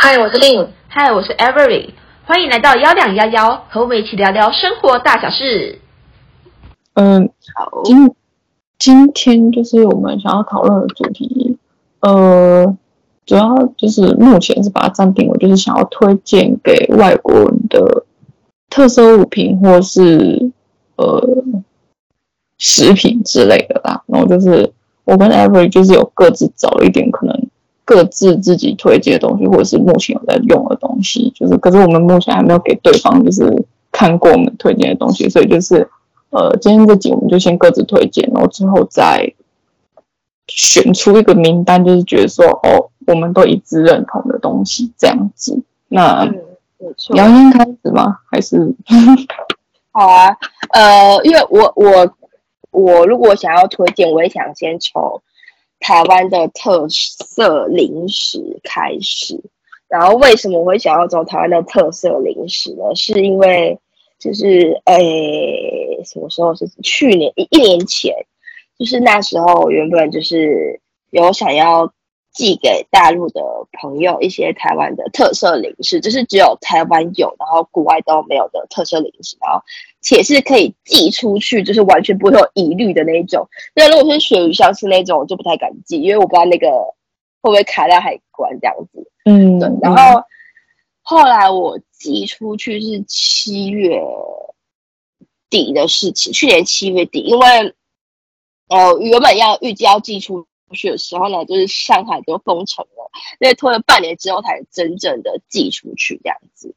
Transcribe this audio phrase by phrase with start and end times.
[0.00, 0.68] 嗨，我是 Lin。
[0.86, 1.90] 嗨，我是 Avery。
[2.24, 5.80] 欢迎来到幺两幺幺，和我们一起聊聊生活大小事。
[6.94, 7.82] 嗯，好。
[7.82, 8.14] 今
[8.78, 11.58] 今天就是我们想要讨论的主题，
[11.98, 12.76] 呃，
[13.26, 18.04] 主要就是目前是把它暂定为就是想要推荐给外国人的
[18.70, 20.52] 特色物品，或是
[20.94, 21.20] 呃
[22.56, 24.00] 食品之类的啦。
[24.06, 24.72] 然后就是
[25.02, 27.36] 我跟 Avery 就是有各自找了一点可能。
[27.88, 35.88] 各自自己推荐的东西，或者是目前有在用的东西，就是，可是我们目前还没有给对方就是看过我们推荐的东西，所以就是，
[36.28, 39.32] 呃，今天这集我们就先各自推荐，然后之后再
[40.48, 45.58] 选出一个名单，就是觉得说，哦，我们都一致认同的东西，这样子。
[45.88, 46.34] 那，嗯，
[47.08, 48.18] 你要先开始吗？
[48.30, 48.74] 还是？
[49.92, 50.36] 好啊，
[50.74, 52.14] 呃，因为我我
[52.70, 55.22] 我如果想要推荐，我也想先抽。
[55.80, 59.40] 台湾的特色零食开始，
[59.88, 62.94] 然后为什么我会想要走台湾的特色零食呢？
[62.94, 63.78] 是因为
[64.18, 68.14] 就是诶，什么时候是去年一一年前，
[68.78, 71.92] 就是那时候原本就是有想要
[72.32, 73.40] 寄给大陆的
[73.72, 79.62] 朋友一些台湾的特色零食，就是只有台湾有，然后国外都没有的特色零食，然后。
[80.00, 83.48] 且是可以寄出去，就是完全不会有疑虑的那一种。
[83.74, 86.68] 那如果是鳕鱼香是那种，我就不太敢寄，因为我不知道那个
[87.40, 89.10] 会不会卡在海关这样子。
[89.24, 89.68] 嗯，对。
[89.82, 90.22] 然后
[91.02, 94.00] 后来我寄出去是七月
[95.50, 97.74] 底的事情，去年七月底，因为
[98.68, 103.10] 呃原本要预计要寄出去的时候呢，就是上海都封城了，
[103.40, 106.74] 那拖了半年之后才真正的寄出去这样子。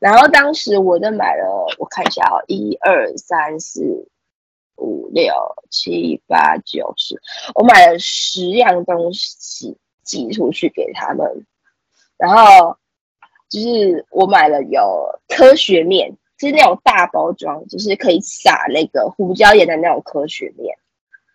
[0.00, 4.08] 然后当时我就买了，我看一下哦，一二三四
[4.76, 5.32] 五六
[5.70, 7.20] 七八九十，
[7.54, 11.46] 我买了十样东西寄出去给他们。
[12.16, 12.76] 然后
[13.48, 20.76] 就是我买了有科学面，就是那种大包装，就是可以撒那个胡椒盐的那种科学面。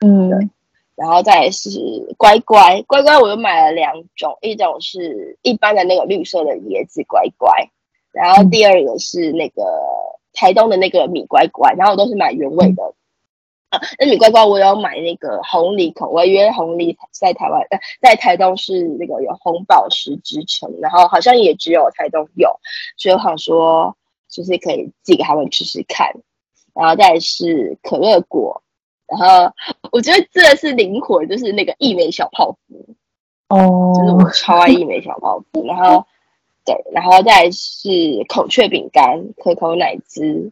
[0.02, 0.50] 嗯，
[0.96, 1.70] 然后再是
[2.18, 7.70] 乖乖，乖乖我又买了两种，一种是一般的那个绿色的椰子乖乖。
[8.12, 9.64] 然后第二个是那个
[10.34, 12.94] 台东的那个米乖乖，然后我都是买原味的。
[13.70, 17.62] 啊，那米乖乖我有买那个红梨口味，因为红梨在台湾，
[18.02, 22.60] 在台东是那个有红宝石之称，然后好像也只有台东有，
[22.98, 23.96] 所以我想说
[24.28, 26.12] 就是可以寄给他们吃吃看。
[26.74, 28.64] 然后再是可乐果，
[29.06, 29.54] 然后
[29.92, 32.96] 我觉得真的是灵魂，就是那个一美小泡芙
[33.50, 36.04] 哦，就是我超爱一美小泡芙，然后。
[36.66, 37.90] 对，然后再是
[38.28, 40.52] 孔雀饼干、可口奶汁，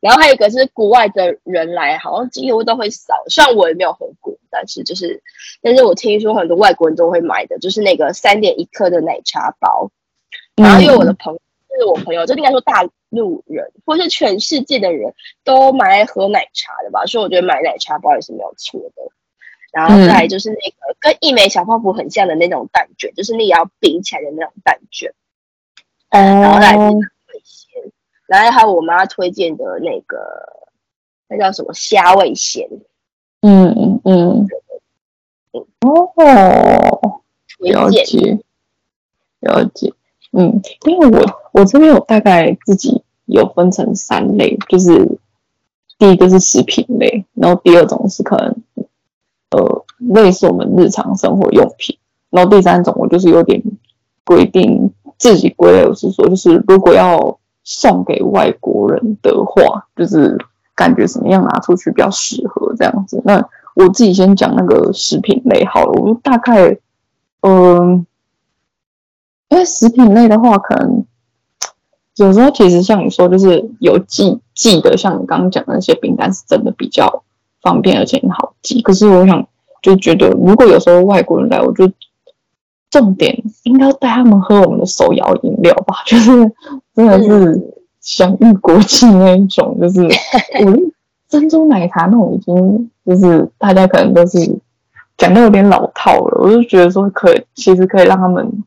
[0.00, 3.14] 然后还有一个是国外的人来，好像几乎都会扫。
[3.28, 5.22] 虽然我也没有喝过，但是就是，
[5.60, 9.90] 但是我听说很多外国人都会买的，就是那个三点一克的奶茶包。
[10.56, 19.02] 然后因为我的朋友，就是我朋友，就应该说大陆人或是全世界的人都蛮爱喝奶茶的吧，所以我觉得买奶茶包也是没有错的。
[19.72, 25.12] 然后再来就是那个跟一美小泡芙很像的那种蛋卷，就是你也要冰起来的那种蛋卷。
[26.10, 27.92] 嗯，然后来是味鲜，
[28.26, 30.18] 然后还有我妈推荐的那个，
[31.28, 32.68] 那叫什么虾味仙，
[33.42, 34.46] 嗯嗯。
[35.52, 37.22] 嗯，哦，
[37.58, 38.38] 了解
[39.40, 39.92] 了解，
[40.32, 45.18] 嗯，因为我我这边有大概自己有分成三类，就是
[45.98, 48.54] 第一个是食品类，然后第二种是可能
[49.50, 51.98] 呃类似我们日常生活用品，
[52.30, 53.62] 然后第三种我就是有点
[54.24, 54.92] 规定。
[55.20, 60.38] 自己归类，我是说，就是如果要送给外国人的话，就是
[60.74, 63.20] 感觉怎么样拿出去比较适合这样子。
[63.22, 66.74] 那我自己先讲那个食品类好了，我就大概，
[67.42, 68.06] 嗯、
[69.50, 71.04] 因为食品类的话，可能
[72.16, 77.22] 有时候其实像你说，就是有寄寄的，像你刚刚讲的那些饼干，是真的比较
[77.60, 78.80] 方便而且很好寄。
[78.80, 79.46] 可是我想
[79.82, 81.92] 就觉得，如果有时候外国人来，我就。
[82.90, 86.52] 重点应该带他们喝我们的手摇饮料吧， 就是
[86.94, 90.00] 真的是享誉国际那一种，就是
[90.64, 90.76] 我
[91.28, 94.38] 珍珠奶茶那种已经就是大家可能都是
[95.16, 98.64] 讲的有点老套了，我就觉得说可，其实可以让他们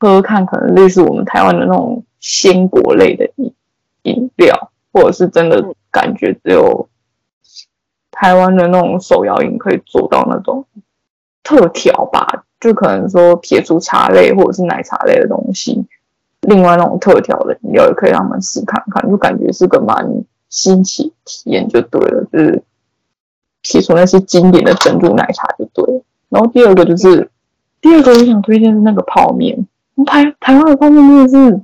[0.00, 3.54] 喝喝看，可能类似我们台湾的那种鲜果类的饮
[4.02, 6.88] 饮料，或者是真的感觉只有
[8.10, 10.64] 台湾的那种手摇饮可以做到那种
[11.44, 12.44] 特调吧。
[12.62, 15.84] 就可能说撇除茶类或者是奶茶类的东西，
[16.42, 22.24] 另外那种特调的饮料也可以让他们试看看，就感觉是个蛮新奇体验就对了。
[22.32, 22.62] 就是
[23.62, 26.02] 撇除那些经典的珍珠奶茶就对了。
[26.28, 27.28] 然后第二个就是
[27.80, 29.66] 第二个我想推荐是那个泡面，
[30.06, 31.60] 台台湾的泡面真的是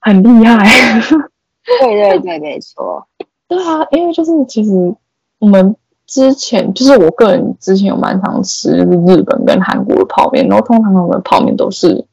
[0.00, 0.64] 很厉害。
[1.80, 3.06] 对对对，没错。
[3.48, 4.94] 对啊，因为就是其实
[5.38, 5.74] 我们
[6.06, 12.04] 之前就是我个人之前有蛮常吃日本跟韩国的泡面，然后通常他们的泡面都是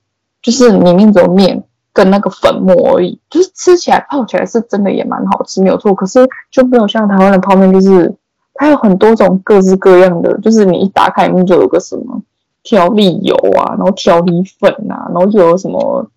[0.41, 5.93] 就是里面只有面跟那个粉末而已，就是吃起来泡起来是真的也蛮好吃，没有错。
[5.93, 8.13] 可是就没有像台湾的泡面，就是
[8.53, 12.21] 它有很多种各式各样的，就是你一打开里面就有个什么
[12.63, 16.09] 调理油啊，然后调理粉啊，然后又有什么。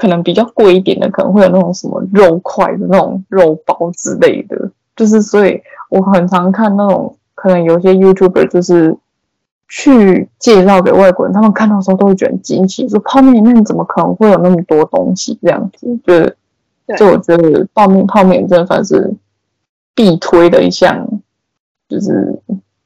[0.00, 8.94] 可能比较贵一点的，可能会有那种什么肉块的那种肉包之类的，就是所以我很常看那种，可能有些 YouTuber 就是
[9.66, 15.86] 去介绍给外国人，他们看到的时候都会觉得很惊奇，说泡面里面怎么可能会有那么多东西这样子？
[16.04, 16.36] 就是，
[16.98, 19.14] 就我觉得泡面泡面真的算是
[19.94, 21.08] 必推的一项，
[21.88, 22.38] 就是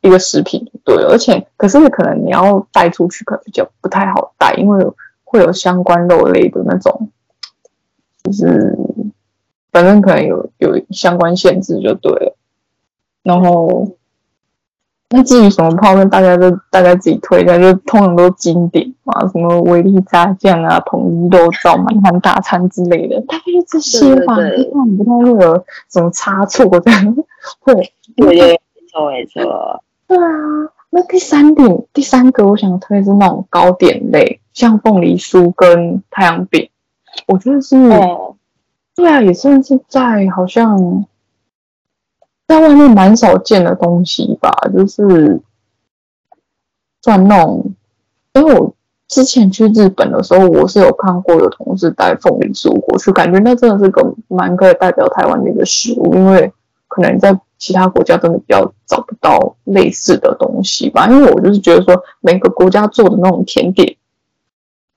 [0.03, 4.87] 一个食品，对，而且可是可能你要带出去，可能比较不太好带，因为。
[5.25, 7.09] 会有相关肉类的那种，
[8.23, 8.77] 就是
[9.73, 12.37] 反正可能有有相关限制就对了。
[13.25, 13.89] 然后，
[15.11, 24.37] 那至于什么泡面，大家都大概自己推一下，就通常都经典嘛，什么维力炸酱啊、统一肉燥、满汉大餐之类的，大概就这些吧。
[24.37, 27.15] 对对对，不太会有什么差错这样。
[27.65, 28.61] 对对对，没
[28.91, 29.83] 错没错。
[30.07, 30.29] 对啊。
[30.95, 36.69] 那第三点，第三个我想推是那种糕点类，像凤梨酥跟太阳饼，
[37.27, 38.37] 我觉得是，哦、
[38.95, 41.05] 对啊，也算是在好像
[42.47, 45.41] 在外面蛮少见的东西吧，就是
[47.03, 47.45] 算那，
[48.35, 48.75] 因为我
[49.09, 56.53] 之前去日本的时候，我是有看过有同事带凤梨酥过去，感觉那真的是个蛮可以代表台湾的一个食物，因为
[56.89, 57.39] 可能在。
[57.63, 63.97] 其他国家真的比较找不到类似的东西吧，因为我就是觉得说每个国家做的那种甜点，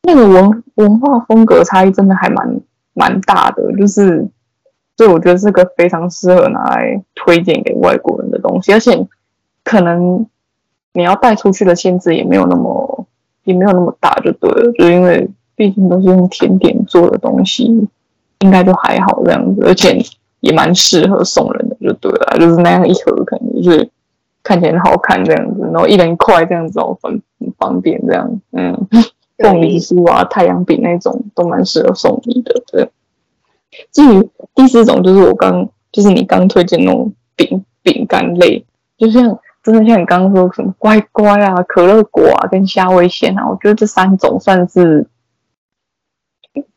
[0.01, 2.59] 那个文文化风格差异真的还蛮
[2.95, 4.27] 蛮大的，就是
[4.97, 9.06] 所以我觉得这个非常适合拿来推荐给外国人的东西，而且
[9.63, 10.25] 可能
[10.94, 13.06] 你要带出去的限制也没有那么
[13.44, 17.65] 也没有那么大，就对了，就因为毕竟都是用甜点做的东西，
[18.39, 20.01] 应该就还好这样子，而且。
[20.41, 23.89] 也蛮适合送人的，就对了，就是那样一盒，可能就是
[24.44, 28.30] 看起来很好看这样子，然后一人一块这样子，哦，很很方便这样。
[28.51, 28.88] 嗯，
[29.37, 32.63] 凤梨酥啊、太阳饼那种都蛮适合送礼的。
[32.71, 32.89] 对。
[33.91, 38.65] 至于第四种，就是我刚，就是你刚推荐那种饼饼干类，
[38.97, 45.07] 就像真的像你刚刚说什么乖乖啊、可乐果啊跟虾味先啊，我觉得这三种算是。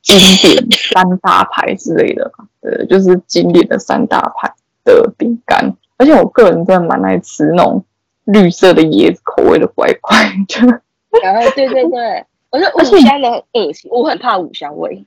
[0.02, 4.52] 经典三大牌之类的吧，对，就是经典的三大牌
[4.82, 5.76] 的饼干。
[5.98, 7.84] 而且我个人真的蛮爱吃那种
[8.24, 10.16] 绿色的椰子口味的乖乖，
[10.48, 10.66] 就
[11.22, 15.04] 然后对对对，我说五香的很恶心，我很怕五香味。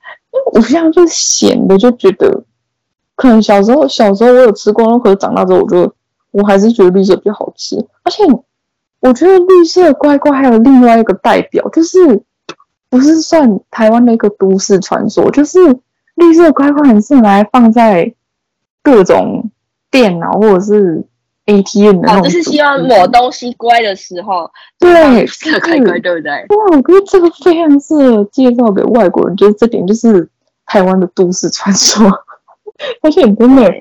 [0.54, 2.44] 五香就是咸的，就觉得
[3.14, 5.94] 可能小时候小时候我有吃过，可是长大之后我就
[6.30, 7.76] 我还是觉得绿色比较好吃。
[8.02, 8.24] 而且
[9.00, 12.22] 我觉得绿色乖乖还有另外一个代表就是。
[12.92, 15.58] 不是算台湾的一个都市传说，就是
[16.14, 18.12] 绿色乖乖很适合来放在
[18.82, 19.50] 各种
[19.90, 21.02] 电脑或者是
[21.46, 22.22] ATM 的那种。
[22.24, 26.32] 就是希望抹东西乖的时候，对，绿色乖乖，对不对？
[26.32, 30.28] 哇，我觉得这个非常适合介绍给外国人，就是这点就是
[30.66, 32.06] 台湾的都市传说，
[33.02, 33.72] 而且你真的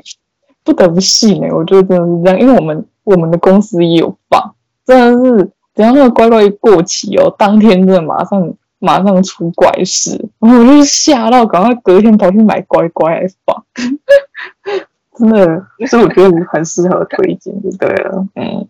[0.64, 8.54] 不得不信哎、欸，我觉得真的是这样，因为我们我们的公司也有放，真的是等下那个乖乖一过期哦，当天真的马上。
[8.84, 13.64] 马上出怪事，然 后我就吓到，赶快隔天跑去买乖乖来放，
[15.16, 18.68] 真的，所以我觉得很适合推荐，就对了，嗯。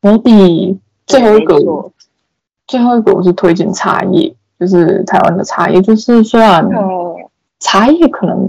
[0.00, 1.54] 然后第最后一个，
[2.66, 6.68] 最后一个我是推荐茶叶，就是台湾的茶叶，就是虽然
[7.58, 8.46] 茶叶可能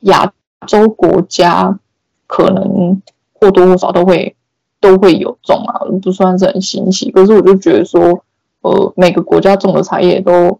[0.00, 0.32] 亚
[0.66, 1.78] 洲国家
[2.26, 3.00] 可能
[3.32, 4.34] 或多或少都会
[4.80, 8.24] 都会有种啊，不算是很新奇，可是我就觉得说。
[8.64, 10.58] 呃，每个国家种的茶叶都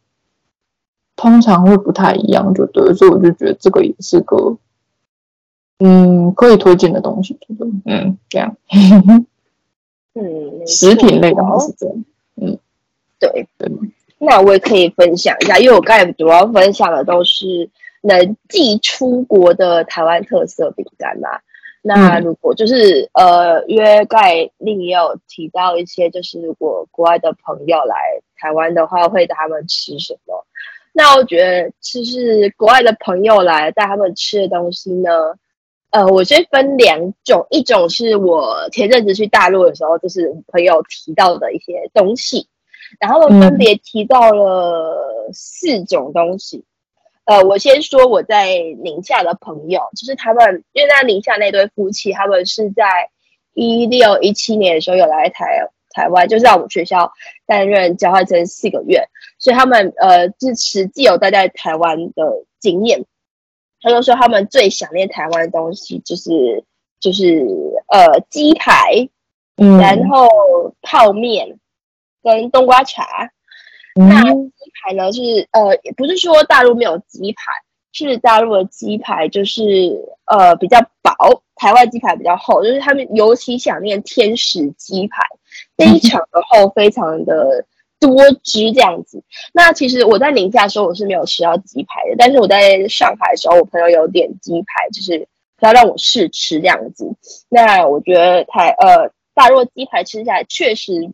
[1.17, 4.59] 通常会不太一样，就对，所以我就觉得这个也是个
[5.79, 8.57] 嗯可以推荐的东西，对，嗯，这样，
[10.15, 12.05] 嗯，食品类的话是这样，
[12.37, 12.59] 嗯，
[13.19, 13.69] 对，对。
[14.19, 17.69] 那我也可以分享一下，因为我刚才主要分享的都是
[18.01, 21.29] 能寄出国的台湾特色饼干嘛。
[21.83, 27.97] 那如果就是呃，因为盖另也有提到一些，就是如果国外的朋友来
[28.39, 30.47] 台湾的话，会带他们吃什么？
[30.93, 35.11] 那我觉得，就是国外的朋友来带他们吃的东西呢，
[35.95, 42.49] 呃，我先分两种，一种是我前阵子去大陆的时候，就是朋友提到的一些东西，
[42.99, 45.13] 然后分别提到了。
[45.33, 46.65] 四种东西。
[47.25, 52.85] 呃，我先说我在宁夏的朋友，就是他们，因为在宁夏那对夫妻，他们是在
[53.55, 57.11] 一六一七年的时候有来台台湾，就是在我们学校
[57.47, 59.09] 担任交换生四个月，
[59.39, 63.07] 所以他们呃，是实际有待在台湾的经验。
[63.85, 66.65] 他就说他们最想念台湾的东西就是
[66.99, 67.47] 就是
[67.89, 69.07] 呃鸡排，
[69.59, 70.27] 嗯，然后
[70.81, 71.59] 泡面
[72.23, 73.31] 跟冬瓜茶。
[73.97, 75.13] 嗯、那鸡排呢？
[75.13, 77.53] 是呃，也不是说大陆没有鸡排，
[77.93, 79.63] 是大陆的鸡排就是
[80.25, 85.23] 呃比较薄，台湾鸡排比较厚，就是他们尤其想念天使鸡排，
[85.77, 87.67] 非常的厚，非常的
[88.01, 89.23] 多汁这样子。
[89.53, 95.27] 那其实我在宁夏的时候我是没有吃到鸡排的，但是我在上海的时候，我朋友有点鸡排，就是
[95.59, 97.15] 他让我试吃这样子。
[97.49, 101.11] 那我觉得台呃大陆的鸡排吃起来确实。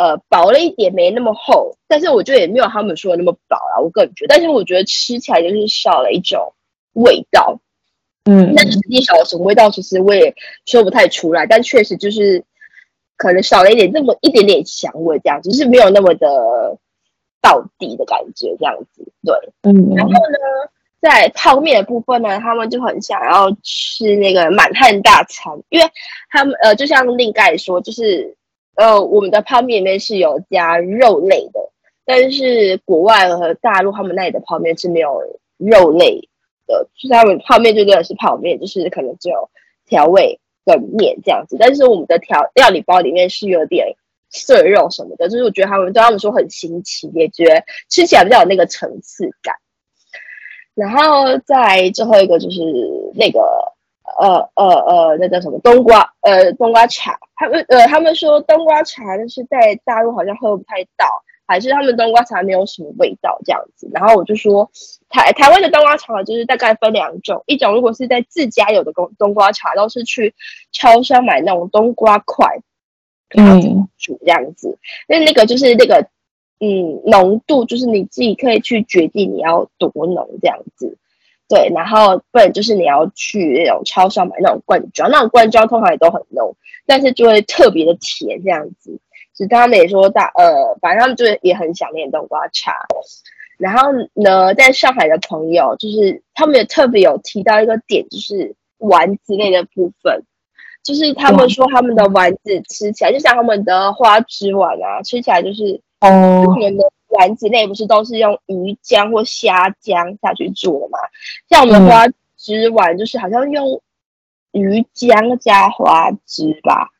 [0.00, 3.82] 呃，薄了一点，没那么厚，但是我觉得也没有他们说的那么薄啊。
[3.82, 6.54] 我个人觉得，但是我觉得吃起来就是少了一种
[6.92, 7.58] 味道，
[8.22, 10.32] 嗯，但是实际少了什么味道，其实我也
[10.66, 11.46] 说不太出来。
[11.46, 12.44] 但确实就是
[13.18, 16.78] 可能少了一点那么一点点香味，这样子，就是没有那么的
[17.42, 19.34] 到底的感觉，这样子，对，
[19.64, 19.94] 嗯。
[19.94, 20.38] 然后呢，
[21.02, 25.86] 在泡面的部分呢，他们就很想要吃那个满汉大餐，因为
[26.30, 28.34] 他们呃，就像令盖说，就是。
[28.80, 31.58] 呃，我们的泡面里面是有加肉类的，
[32.06, 35.20] 但是国外和大陆他们那里的泡面是没有
[35.56, 36.28] 肉类
[36.64, 39.50] 的，就是他们泡面就真的是泡面，就是可能只有
[39.84, 41.56] 调味跟面这样子。
[41.58, 43.96] 但是我们的调料理包里面是有点
[44.30, 49.54] 碎肉什么的，就是我觉得他们对他们说很新奇，也觉得吃起来比较有那个层次感。
[50.74, 52.60] 然后再最后一个就是
[53.14, 53.40] 那个。
[54.18, 56.00] 呃呃呃，那叫什么冬瓜？
[56.22, 57.16] 呃，冬瓜茶。
[57.36, 61.06] 他们呃，他们说冬瓜茶就是在大陆好像喝不太到，
[61.48, 63.90] 还是他们冬瓜茶没有什么味道这样子。
[63.92, 64.70] 然后我就说，
[65.08, 70.34] 台台湾的冬瓜茶就是大概分两种，一种如果是在自家有的冬冬瓜茶，都是去
[70.70, 72.60] 超商买那种冬瓜块，
[73.30, 73.58] 然后
[73.96, 74.78] 煮这样子。
[75.08, 76.06] 那、嗯、那个就是那个
[76.60, 80.98] 嗯浓度，就是你自己可以去决定你要多浓这样子。
[81.48, 89.00] 对，然后不然就是你要去那种超市买那种罐装，那种罐装通常也都很浓，但是就会特别的甜这样子。
[89.38, 92.74] 其实他们也说大呃，反正他们就也很想念冬瓜茶。
[93.56, 100.24] 然后呢，在上海的朋友就是他们也特别有提到一个点，就是丸子类的部分，
[100.82, 106.44] 就是他们说他们的丸子吃起来就像他们的花枝丸啊，吃起来就是哦。
[107.10, 110.98] 丸子类不是都是用鱼浆或虾浆下去做的嘛？
[111.48, 113.80] 像我们的花枝丸就是好像用
[114.52, 116.90] 鱼浆加花枝吧，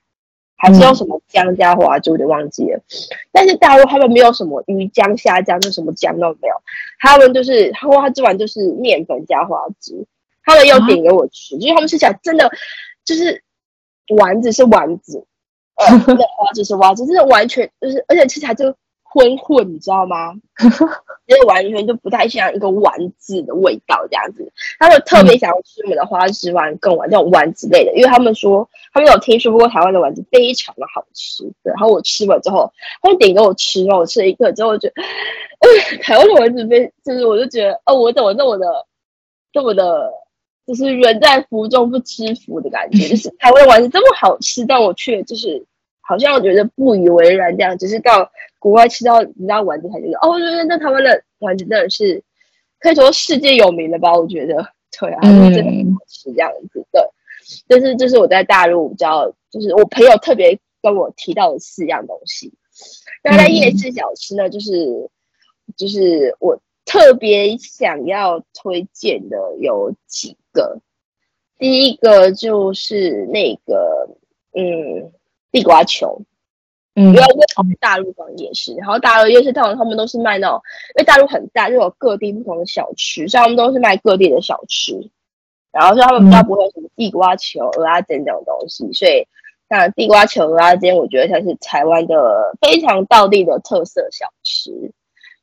[0.58, 2.80] 还是用什么姜加花枝，我有点忘记了。
[3.32, 6.54] 但是大陆他们没有什么鱼姜、虾姜，就什么姜都没有。
[6.98, 10.04] 他们就是花枝丸就是面粉加花枝。
[10.44, 12.50] 他们又点给我吃，就是他们吃起来真的
[13.04, 13.42] 就是
[14.18, 15.24] 丸子是丸子，
[15.76, 15.86] 呃，
[16.36, 18.74] 花枝是花枝，真的完全就是，而且吃起来就。
[19.10, 20.34] 混混，你知道吗？
[21.26, 24.50] 因为完全就不太像一个丸子的味道这样子。
[24.78, 31.44] 他们特别想要吃我们的花枝丸、贡丸这种丸子类的，因为他们说他们有听说过台湾的丸子非常的好吃。
[31.62, 32.72] 对，然后我吃了之后，
[33.02, 34.94] 他们点给我吃，然后我吃了一个之后，我觉得，
[35.60, 38.66] 呃， 台湾的丸子非就是我就觉得，哦，我怎么那么的，
[39.52, 40.10] 这么的，
[40.66, 45.64] 就是人在福中不知福的感觉，就是台湾丸子这么好吃，但我却就是。
[46.08, 52.24] 好像我觉得不以为然，这样只是到国外吃到你知道丸子才觉得哦，那那台湾的丸子真的是
[52.78, 54.14] 可以说世界有名的吧？
[54.14, 54.54] 我觉得
[54.98, 56.82] 对啊，真的很好吃这样子。
[56.90, 57.12] 的。
[57.66, 62.54] 但是这是我在大陆比较，就是我朋友特别跟我提到的四样东西。
[63.22, 65.10] 那在夜市小吃呢，就是
[65.76, 70.80] 就是我特别想要推荐的有几个，
[71.58, 74.08] 第一个就是那个
[74.54, 75.12] 嗯。
[75.50, 76.22] 地瓜球，
[76.94, 77.22] 嗯，因为
[77.56, 80.60] 我们大陆逛夜市，然后大陆夜市通常他们都是卖那种，
[80.96, 85.10] 因为大陆很大，就有各地不同的小吃，所以他们都是卖各地的小吃，
[85.72, 89.26] 然后所以他们比较不会有什么地瓜球、蚵仔煎这种东西，所以
[89.68, 94.92] 像地瓜球、蚵仔煎，我觉得才是台湾的非常道地的特色小吃。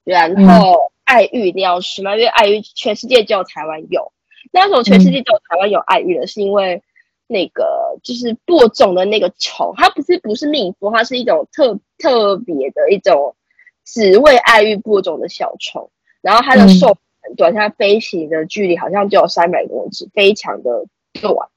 [0.04, 4.12] 然后爱玉一定要吃嘛，因为爱玉全世界只有台湾有。
[4.52, 6.28] 那为什么全世界只有台湾有爱玉的？
[6.28, 6.84] 是因为
[7.28, 13.36] 那个就是播种的那个虫，它不是不是蜜蜂，它是一种特特别的一种
[13.84, 15.90] 只为爱欲播种的小虫。
[16.22, 16.98] 然后它的寿
[17.38, 20.86] 短，它飞行的距离好像只有三百公尺，非常的
[21.22, 21.50] 短。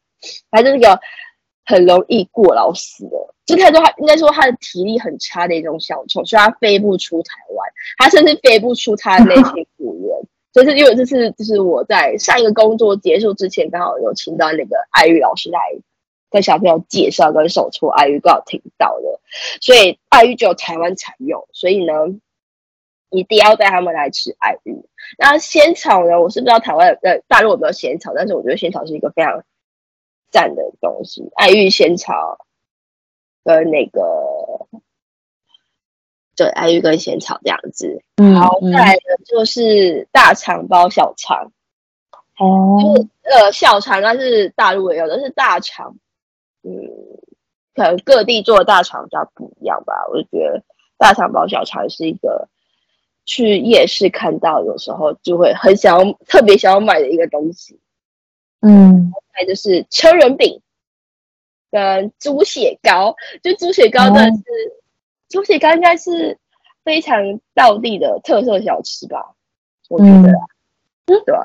[0.51, 1.01] 它就是一个
[1.65, 3.35] 很容易过劳死的。
[3.47, 9.95] 就他说他应该说他的体力很差的一种小虫，所以它飞不出台湾，它甚至飞不出它的内勤部
[10.53, 15.61] 就是因为这是就是我在上一个工作结束之前，刚好有请到那个爱玉老师来
[16.31, 19.21] 跟小朋友介绍跟手搓爱玉，刚好听到的，
[19.61, 21.93] 所以爱玉只有台湾才有，所以呢，
[23.11, 24.75] 一定要带他们来吃爱玉。
[25.19, 29.45] 那仙草呢，我是不知道台湾呃大陆有没有仙草，但是我觉得仙草是一个非常
[30.31, 32.47] 赞的东西，爱玉仙草
[33.45, 34.01] 跟那个。
[36.39, 41.51] 对，爱玉跟仙草这样子，嗯，好，再来的就是大肠包小肠，
[42.39, 45.97] 哦、嗯，呃，小肠它是大陆也有的，是大肠，
[46.63, 46.71] 嗯，
[47.75, 49.93] 可能各地做的大肠比较不一样吧。
[50.13, 50.63] 我就觉得
[50.97, 52.49] 大肠包小肠是一个
[53.25, 57.81] 去夜市看到有时候就会很想要特别想要买的一个东西，
[58.61, 60.63] 嗯，还有就是车轮饼
[61.73, 64.45] 跟猪血糕，就猪血糕真的是。
[65.29, 66.39] 嗯猪血糕应该是
[66.85, 69.35] 非常道地的特色小吃吧？
[69.91, 70.31] 我觉得，
[71.07, 71.43] 嗯，对吧？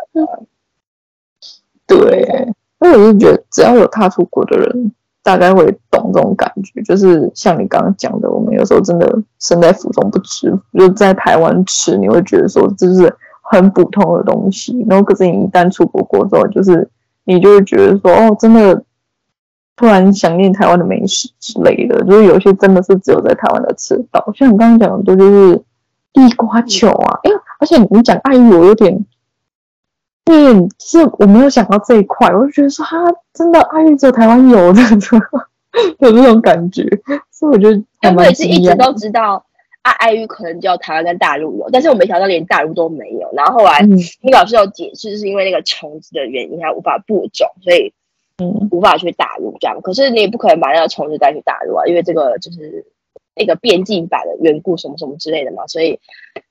[1.86, 2.48] 对，
[2.80, 6.82] 因为我就觉得，只要有踏出国的人，大概会懂这种感觉。
[6.84, 14.86] 就是像你刚刚讲的，我们有时候真的身在福中不知福，就在台湾吃，你会觉得说这是很普通的东西。
[14.88, 16.90] 然后可是你一旦出国过之后，就是
[17.26, 18.82] 你就会觉得说，哦，真的。
[19.76, 25.56] 突然想念台湾的美食之类的，就是有些真的是只有在台湾的吃到，像你刚刚讲的多就是
[26.14, 28.94] 地瓜球啊，哎，而且你讲爱玉，我有点，
[30.26, 32.98] 有点是我没有想到这一块，我就觉得说哈，
[33.34, 34.82] 真的爱玉只有台湾有的，
[36.00, 36.88] 有这种感觉，
[37.32, 39.44] 所以我觉得，但我也是一直都知道
[39.82, 43.28] 爱爱玉可能只有台湾跟大陆有，但是我没想到连大陆都没有。
[43.34, 47.92] 然后后来听老师有解释，是因为那个虫子的原因，它无法播种，所以。
[48.44, 52.86] 嗯，无法去大陆这样，可是你也不可能把那个虫子带去大陆啊，因为这个就是
[53.36, 55.66] 那个边境版的缘故，什么什么之类的嘛。
[55.68, 56.00] 所以，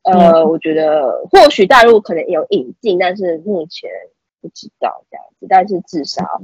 [0.02, 3.90] 呃，嗯、我觉得或许大陆可能有引进，但是目前
[4.40, 5.46] 不知道这样子。
[5.48, 6.42] 但是至少，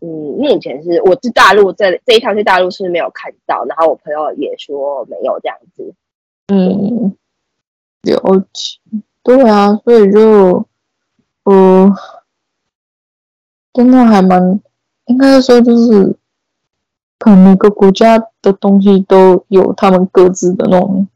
[0.00, 5.94] 嗯，目前是我是大陆这这一趟去大陆是没有看到，然后我朋友也说没有这样子。
[6.48, 7.16] 嗯，
[8.02, 8.78] 了解，
[9.22, 10.66] 对啊，所以就，
[11.44, 11.94] 嗯、呃。
[13.72, 14.60] 真的还蛮，
[15.06, 16.14] 应该说就是，
[17.18, 21.08] 可能每个国家的东西都有他们各自的那种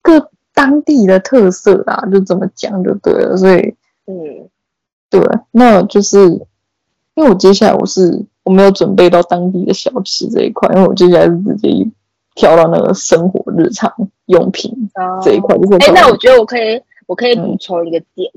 [0.00, 3.36] 各当地的特色啦，就这么讲就对了。
[3.36, 3.74] 所以，
[4.06, 4.48] 嗯，
[5.10, 6.18] 对，那就是
[7.14, 11.90] 因为我接下来我是我没有准备到当地的小吃这一块，因为我接下来是直接
[12.36, 13.92] 跳到那个生活日常
[14.26, 14.88] 用品
[15.24, 15.56] 这一块。
[15.56, 18.30] 哎、那我觉得我可以，我可以补充一个点，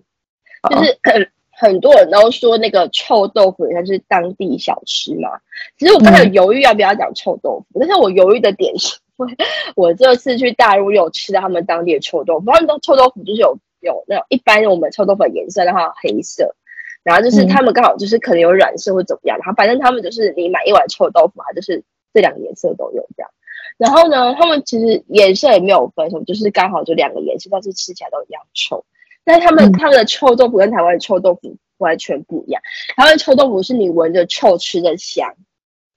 [0.63, 1.31] 嗯、就是。
[1.61, 5.29] 很多人都说那个臭豆腐它是当地小吃嘛，
[5.77, 8.97] 其实我刚才有犹豫要不要讲臭豆腐，嗯、但是我犹豫的点是，
[9.77, 16.55] 我这次去大陆有吃到他们当地的臭豆腐，他们的臭豆腐就是有有那种一般我们臭豆腐的颜色，然后黑色，
[17.03, 23.29] 然后就是他们刚好就是可能有染色或怎么样，然后反正他们就是你买一碗臭豆腐，它就是这两个颜色都有这样，
[23.77, 28.83] 然后呢，他们其实颜色也没有分什么，就是刚好就两个颜色，但是吃起来都一样臭。
[29.23, 32.61] 但是他们、嗯、他们的臭豆腐跟台湾的臭豆腐完全不一样。
[32.95, 35.35] 台湾的臭豆腐是你闻着臭吃的香，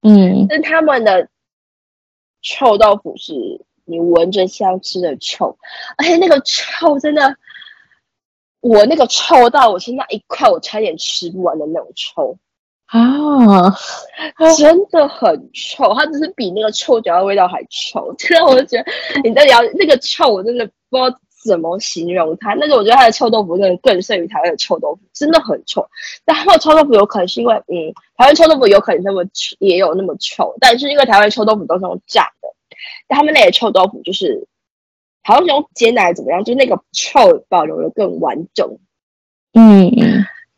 [0.02, 1.28] 嗯，但他们的
[2.42, 3.32] 臭豆腐是
[3.84, 5.56] 你闻着香吃的臭，
[5.96, 7.36] 而且那个臭真的，
[8.60, 12.36] 我那个臭到我是那一块我差点吃不完的那种臭
[12.86, 13.74] 啊，
[14.56, 18.14] 真的很臭，它只是比那个臭脚的味道还臭。
[18.18, 18.84] 真的，我就觉得
[19.22, 21.18] 你在聊那个臭，我真的不知道。
[21.44, 22.56] 怎么形容它？
[22.56, 25.86] 但是我觉得它的臭豆腐真的更胜于台湾的臭豆腐，真的很臭。
[26.24, 29.24] 但他们臭豆腐有可能是因为，嗯，台湾臭豆腐有可能那么
[29.58, 32.48] 也有那么臭，但是因为台湾臭豆腐都是用炸的，
[33.06, 34.48] 但他们那些臭豆腐就是
[35.22, 38.78] 好像是用煎奶怎么样，就那个臭保留的更完整。
[39.52, 39.90] 嗯，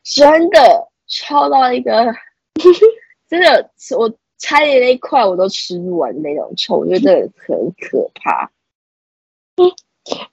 [0.05, 2.15] 真的臭到一个，
[3.29, 8.51] 真的我拆的那一块我都吃不完那种臭，我觉得真的很可怕。
[9.57, 9.73] 嗯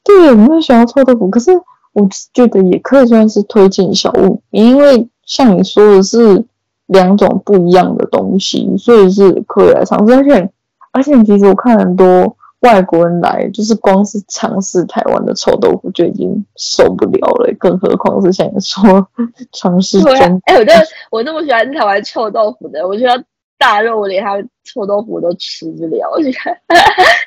[0.03, 1.51] 对，我没有想要臭豆腐，可是
[1.93, 6.45] 我觉得也可以算是推荐小物，因为像你说的是
[6.87, 10.13] 两种不一样的东西，所以是可以来尝试。
[10.13, 10.51] 而且，
[10.91, 19.07] 而且其实我看很多外国人来，就是光是尝试台湾的臭豆腐就已经受不了了，更何况是像你说
[19.51, 20.11] 尝试中。
[20.45, 20.73] 哎、啊欸，我这
[21.09, 23.23] 我那么喜欢台湾臭豆腐的，我觉得。
[23.63, 26.35] 大肉我连他的臭豆腐都吃不了，我觉得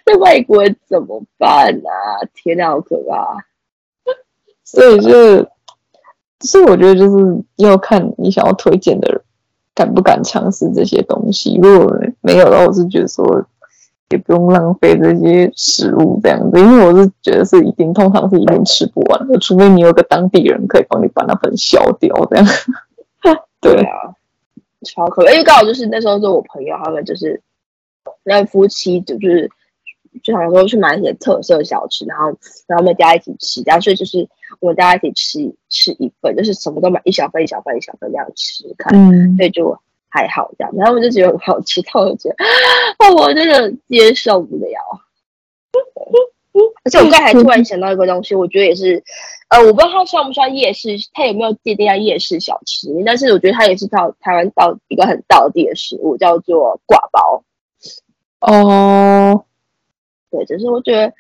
[0.05, 2.20] 在外国人怎么办啊？
[2.35, 3.38] 天哪，好可怕！
[4.62, 5.49] 所以就，
[6.40, 9.22] 所以我觉得就是要看你想要推荐的人
[9.75, 11.59] 敢不敢尝试这些东西。
[11.62, 13.46] 如果没有的话，我是觉得说
[14.11, 22.46] 也不用浪费这些食物这样子，因为我是觉得是一定，通常是一定吃不完的，除非你有个当地人可以帮你把那份消掉这样。
[23.59, 24.12] 对，对啊，
[24.87, 27.42] 超可爱，因为刚好就是那时候，是我朋友他们就是
[28.25, 29.51] 那夫妻就就是。
[30.22, 32.29] 就想说去买一些特色小吃，然后
[32.66, 34.27] 然后我们大家一起吃，然后所以就是
[34.61, 40.72] 我们大家一起吃吃一份，就是什么都买一小份一小份一小份这样吃，看，嗯，所以就还好这样。
[40.75, 42.37] 然后我就觉得很好吃，但我就觉得
[43.01, 44.70] 哦，我真的接受不了。
[46.85, 49.03] 而且我刚才突然想到一个东西，我觉得也是，
[49.49, 52.88] 呃，我不知道它算不算夜市，它有没有界定在夜市小吃？
[53.05, 57.45] 但是我觉得它也是到台湾到一个很道地的食物，叫做挂包。
[58.40, 59.45] 哦。
[60.29, 61.14] 对，只是我觉得，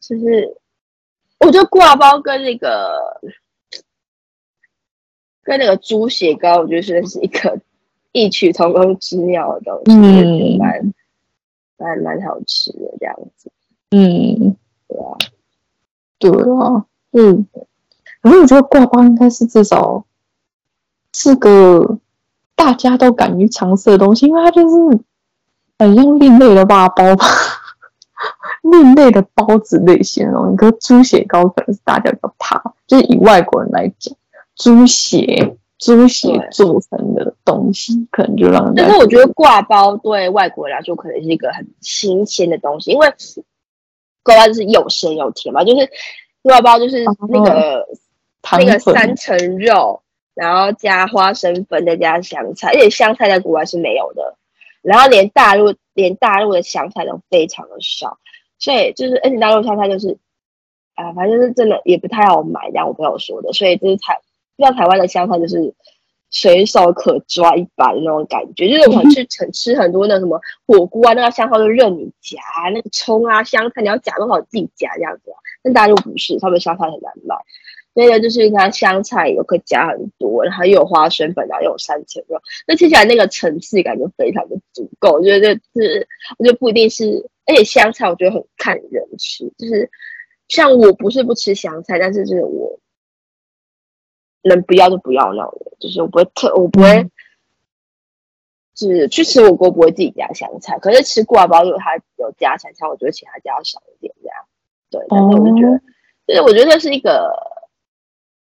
[0.00, 0.56] 就是
[1.38, 3.20] 我觉得挂包跟那个
[5.44, 7.60] 跟那个猪血糕，我觉得是是一个
[8.10, 10.92] 异曲同工之妙的东西，嗯，蛮
[11.76, 13.50] 蛮蛮好吃的这样子。
[13.92, 14.56] 嗯，
[14.88, 15.16] 对啊，
[16.18, 17.46] 对啊，嗯。
[18.22, 20.04] 可是我觉得挂包应该是至少
[21.12, 21.98] 是个
[22.54, 25.00] 大家都敢于尝试的东西，因为它就是
[25.78, 27.26] 很像另类的挂包吧。
[28.62, 34.14] 另类的包子类型哦，你说猪血糕可能是大家比较怕，就是以外国人来讲，
[34.54, 38.74] 猪血猪血做成的东西，可能就让人。
[38.76, 43.12] 但是我觉得挂包对外国人来说可能是一个很新鲜的东西，因为
[44.22, 45.90] 刈包就是又咸又甜嘛，就是
[46.42, 47.86] 肉包就是那个、哦、
[48.58, 50.02] 那个三层肉，
[50.34, 54.36] 然后加花生粉再加香菜，而且香菜在国外是没有的，
[54.82, 58.18] 然后连大陆连大陆的香菜都非常的少。
[58.58, 60.18] 所以就是，而且大陆香菜就是，
[60.94, 63.52] 啊、呃，反正就是真的也不太好买，这样我朋友说的。
[63.52, 64.20] 所以就是台，
[64.56, 65.74] 像台湾的香菜就是
[66.32, 72.40] 随手可抓一把的那种感觉，就是我们去吃吃很多那什么火锅啊，那个香菜都任你夹，
[72.74, 75.36] 那个葱啊香菜你要夹多少自己夹这样子啊。
[75.62, 77.36] 但大陆不是，他们香菜很难买，
[77.94, 85.12] 那个就是它香菜有可以夹很多，然后又有花生粉，然后又有三层肉，那吃起来那个层次感就非常的足够。
[85.12, 87.28] 我觉得就是，我觉得不一定是。
[87.44, 89.90] 而且香菜我觉得很看人吃，就是
[90.46, 92.78] 像我不是不吃香菜，但是就是我
[94.42, 97.10] 能不要就不要那种，就是我不会特我不会，
[98.74, 104.36] 就是去吃火锅不会自己加香菜，可是吃挂包有它有加香菜，我觉得其他加少一点这样。
[104.90, 105.80] 对，但是我就觉得，
[106.26, 107.32] 就是我觉得这是一个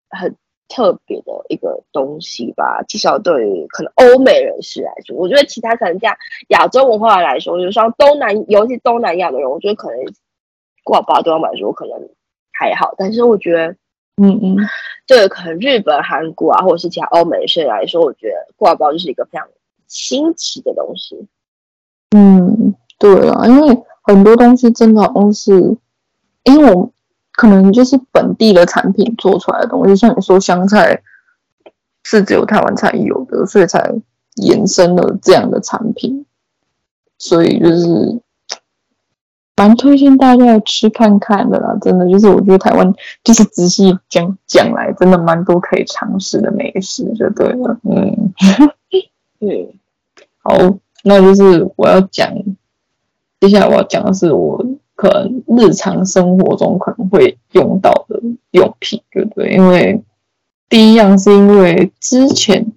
[0.09, 0.35] 很
[0.67, 6.15] 特别的一个东西吧，至少对于可能欧美人士来说，我觉得其他可能像
[6.49, 9.97] 亚洲文化来说，就是说东南，尤其东南亚的人，我觉得可能
[10.83, 12.09] 挂包对他们来说可能
[12.51, 13.75] 还好，但是我觉得，
[14.17, 14.57] 嗯嗯，
[15.07, 19.47] 对，可能日本、韩国啊，或者是其他欧美人士来说，我觉得挂包就是一个非常
[19.87, 21.27] 新奇的东西。
[22.15, 25.77] 嗯，对啊，因为很多东西真的都是，
[26.43, 26.91] 因为我。
[27.35, 31.01] 可能就是本地的产品做出来的东西，像你说香菜
[32.03, 33.91] 是只有台湾才有的，所以才
[34.35, 36.27] 延伸了这样的产品。
[37.17, 38.21] 所以就是
[39.55, 47.79] 蛮推荐大家去吃看看的啦，真的就是我觉得台湾就是仔细讲讲来，真的蛮多可以尝试的美食，就对了。
[47.83, 48.33] 嗯，
[49.39, 49.75] 对，
[50.41, 50.51] 好，
[51.03, 52.33] 那就是我要讲，
[53.39, 54.65] 接下来我要讲的是我。
[54.95, 59.51] 可能日常生活中可能会用到的用品，对不对？
[59.51, 60.03] 因为
[60.69, 62.71] 第一样是因为之前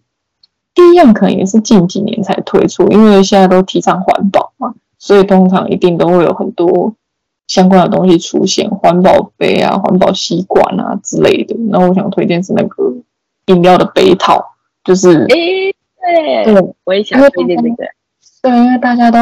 [0.75, 4.75] 第一样可能也是近几年才推出，因为现在都提倡环保嘛，
[5.07, 6.92] 所以通常一定都会有很多
[7.47, 11.55] 相关的东西出现，环保杯啊、环保吸管啊之类的。
[11.71, 12.92] 然后我想推荐是那个
[13.47, 14.45] 饮料的杯套，
[14.83, 17.77] 就是诶，对，对，我也想推荐这个，
[18.42, 19.19] 对，因为大家都。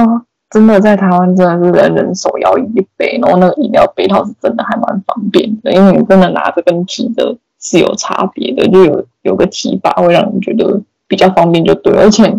[0.50, 12.32] 真的在台湾真的是人人手摇一杯，然后那个饮料杯套是真的还蛮方便的，因为你真的拿着跟提的是有差别的，就有有个提把会让你觉得比较方便就对，而且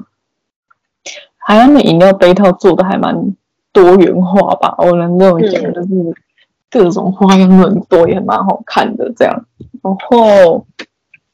[1.45, 3.35] 台湾的饮料杯套做的还蛮
[3.71, 6.15] 多元化吧，我能这么讲，就是
[6.69, 9.45] 各种花样很多，也蛮好看的这样。
[9.81, 10.65] 然后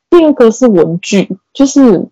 [0.09, 2.07] 第二个是文具，就是。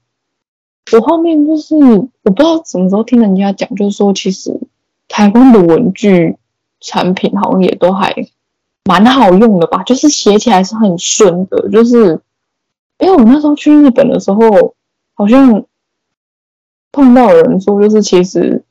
[0.92, 4.60] 我后面就是我不知道什么时候听人家讲，就是说其实
[5.08, 6.36] 台湾的文具
[6.80, 8.12] 产品好像也都还
[8.86, 11.70] 蛮好用的吧，就是写起来是很顺的。
[11.70, 12.20] 就是
[12.98, 14.74] 因为我那时候去日本的时候，
[15.14, 15.64] 好像
[16.92, 18.64] 碰到有人说，就是其实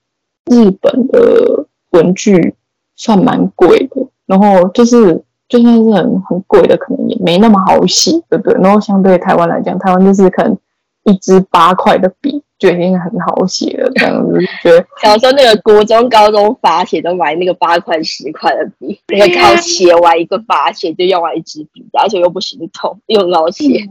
[0.47, 2.55] 日本的文具
[2.97, 8.61] 算蛮贵的，然后就是就算是很很贵的，可能也没那么好洗，对不对？
[8.61, 10.57] 然后相对台湾来讲，台湾就是可能。
[11.05, 14.85] 一支八块的笔就已经很好写了，这样子觉得。
[15.01, 23.89] 小时候那个国中、高中罚写都买那个八块、十块的笔，那个靠写完一个罚写就用完一支笔，而且又不心痛，又很好写。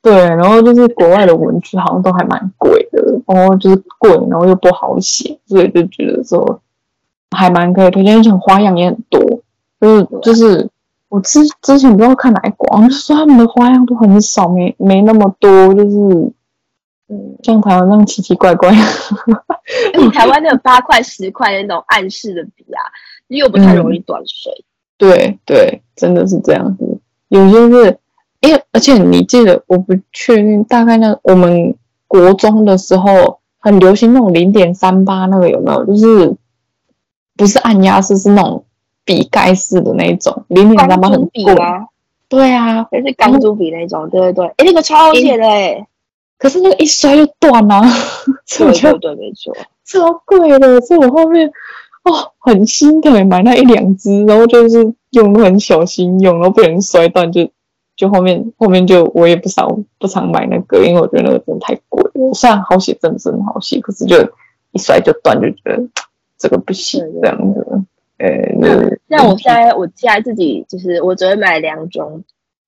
[0.00, 6.60] 对，然后就是国外的文具好像都还蛮贵的，然后就是贵，然后又不好写，所以就觉得说
[7.36, 9.20] 还蛮可以推荐，而且花样也很多。
[9.80, 10.70] 就是就是
[11.08, 15.96] 我之之前不知道看哪一广，就说他们的花样都很少，没没那么多，就是
[17.08, 18.70] 嗯，像台湾那样奇奇怪怪。
[18.70, 22.80] 你台湾那个 八块、十块的那种暗示的笔啊，
[23.26, 24.52] 又不太容易断水。
[24.52, 24.64] 嗯、
[24.96, 27.98] 对对，真的是这样子，有些是。
[28.40, 31.74] 因为而且你记得，我不确定，大概那我们
[32.06, 35.84] 国中的时候很流行那种零点三八那个有没有？
[35.84, 36.36] 就是
[37.36, 38.64] 不是按压式，是那种
[39.04, 41.86] 笔盖式的那一种零点三八很贵啊？
[42.28, 44.46] 对啊，也是钢珠笔那种，对对对。
[44.46, 45.86] 哎，那个超好写的哎，
[46.38, 47.82] 可是那个一摔就断了，
[48.56, 49.52] 对对对，没错，
[49.84, 50.80] 超贵的。
[50.82, 51.50] 所以我后面
[52.04, 57.50] 哦很心疼，买那一两支，然后就是用的很小心用，然后被人摔断就。
[57.98, 62.32] 就后面后面就我也不常不常买那个，因为我觉得那个真的太贵了。
[62.32, 64.16] 虽然好写，真的是很好写，可是就
[64.70, 65.82] 一摔就断，就觉得
[66.38, 67.66] 这个不行这样子。
[68.18, 68.28] 呃，
[69.08, 72.22] 那像我现在我现在自己就是我只会买两种、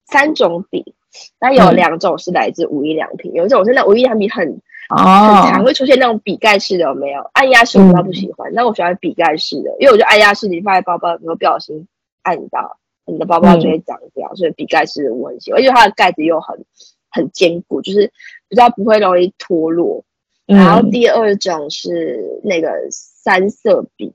[0.04, 0.96] 三种笔，
[1.38, 5.04] 但有两种是来自无印良品，有一种是那无印良品很很
[5.52, 7.30] 常会出现那种笔盖式的，有没有？
[7.34, 11.86] 按压式我比较不喜欢，那我喜欢笔盖式的，因为我觉得按压式你放在包包里会不小心
[12.22, 12.79] 按到。
[13.10, 16.64] 你的包包就会脏掉，嗯、所以笔盖是我很喜欢，而且它的盖子又很
[17.10, 18.12] 很坚固，就是
[18.48, 20.04] 比较不会容易脱落。
[20.46, 24.12] 嗯、然后第二种是那个三色笔，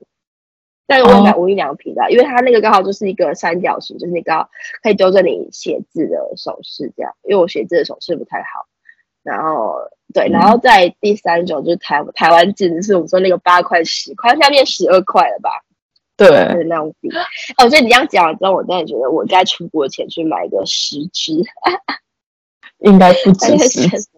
[0.86, 4.50] 但是我买无印良品的，哦、因为它那个刚好就是一个三角形，就是你刚好
[4.82, 7.14] 可以纠正你写字的手势这样。
[7.22, 8.66] 因为我写字的手势不太好，
[9.22, 9.76] 然后
[10.12, 15.50] 对，然后在第三种就是台台湾字，就是我们说那个八块十块，现在变十二块了吧？
[16.16, 17.08] 对，是那种笔。
[17.58, 21.32] 哦，所以你这样讲完之后，我真的觉得我该出国前去买个十支，
[22.78, 24.08] 应该不止十支，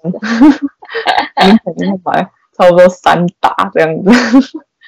[1.44, 2.22] 你肯定要买
[2.56, 4.10] 差不多三打这样子。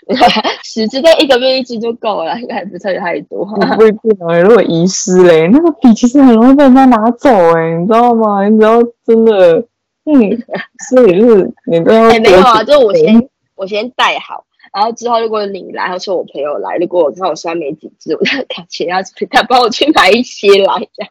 [0.64, 3.44] 十支，但一个月一支就够了，应该不会太多。
[3.44, 8.48] 不一定哦，如果遗失嘞，那个笔其实很容易被人家拿走哎，你知道吗？
[8.48, 9.58] 你知道真的，
[10.04, 10.42] 嗯，
[10.88, 12.08] 所以就是你都要。
[12.08, 14.44] 哎，没有啊，就我先我先带好。
[14.72, 18.98] 然后之后，如果你来，或是我朋友来，如果我刚好刷没几只，我就看钱要
[19.30, 21.10] 他帮我去买一些来，这样。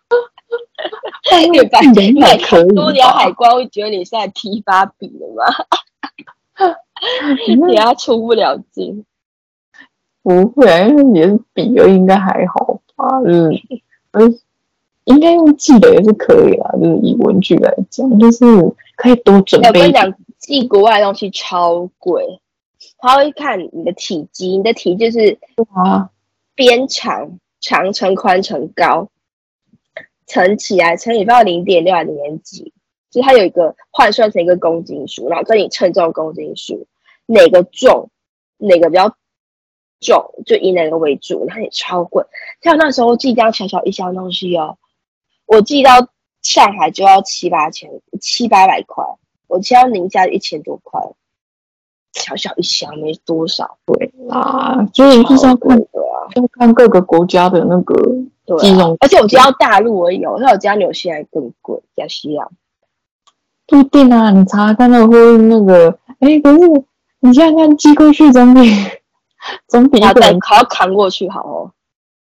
[1.51, 1.79] 对吧？
[2.19, 5.43] 买很多，你要海关会觉得你是在批发笔的吗？
[7.67, 9.05] 你要出不了境。
[10.23, 13.05] 不会，因为你是笔而已，应该还好吧？
[13.25, 13.51] 嗯，
[14.13, 14.39] 嗯，
[15.03, 16.71] 应该用寄的也是可以啦。
[16.81, 18.45] 就是以文具来讲，就是
[18.95, 19.67] 可以多准备。
[19.67, 22.39] 我跟你讲，寄国外的东西超贵。
[22.99, 25.39] 他会看你的体积，你的体积是
[25.73, 26.09] 啊，
[26.53, 29.09] 边长长乘宽乘高，
[30.27, 32.73] 乘起来乘以到零点六还是零点几，
[33.09, 36.87] 就它有一个换算成一个公斤数，然后跟你称重公斤数，
[37.25, 38.09] 哪个重，
[38.57, 39.15] 哪个比较
[40.01, 42.25] 重，就以哪个为主，它也超贵。
[42.61, 44.77] 像那时候寄这样小小一箱东西哦，
[45.45, 45.91] 我寄到
[46.41, 49.05] 上海就要七八千，七八百块，
[49.47, 51.01] 我寄到宁夏一千多块。
[52.13, 55.79] 小小一箱没多少，对啊，所以就是要看，
[56.35, 57.95] 要看各个国家的那个
[58.57, 62.51] 金融，而且我知道大陆也有，那我家纽西兰更贵，加西洋
[63.67, 64.31] 不一定啊。
[64.31, 66.57] 你查看那个会那个，哎，可是
[67.19, 68.61] 你现在看寄过去总比
[69.67, 71.71] 总比一个人还要扛过去好哦。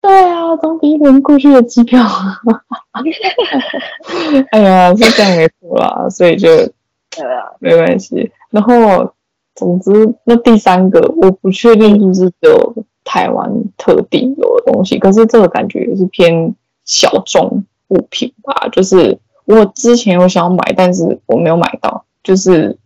[0.02, 2.04] 对啊，总比一个人过去的机票。
[4.52, 6.50] 哎呀，是这样没错啦，所以就
[7.15, 8.30] 对啊，没关系。
[8.50, 9.13] 然后。
[9.57, 9.91] 总之，
[10.23, 16.53] 那第三个我不确定是不是只有台湾特定有的东西，可是这个感觉也是偏
[16.85, 18.69] 小众物品吧。
[18.71, 22.77] 就是我之前有想要买，但是我没有买到，就是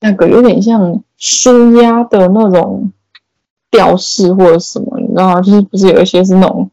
[0.00, 2.90] 那个有点像舒压的那种
[3.70, 5.42] 吊饰或者什么，你知道吗？
[5.42, 6.70] 就是不是有一些是那种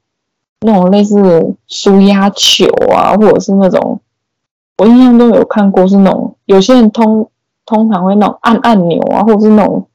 [0.62, 4.00] 那种类似舒压球啊，或者是那种
[4.78, 7.30] 我印象中有看过是那种有些人通。
[7.68, 9.86] 通常会那种按按钮啊，或者是那种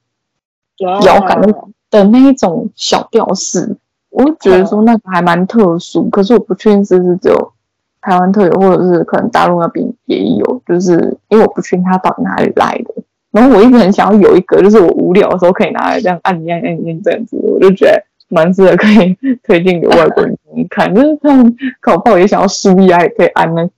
[0.78, 1.52] 摇杆的
[1.90, 3.76] 的那一种小吊饰，
[4.10, 7.52] 我会觉得说那个还蛮特殊，可是我不确定是不是只有
[8.00, 13.02] 台湾特有，或者是可能大陆那边也有，就是因为我不确定它到底哪里来的。
[13.30, 20.36] 然后我一直很想要有一个，就是我无聊的时候可以拿来这样按一按按一按这样子，我就觉得蛮适合可以推荐给外国人
[20.68, 23.70] 看，就是他们搞不好也想要舒压，也可以按那个。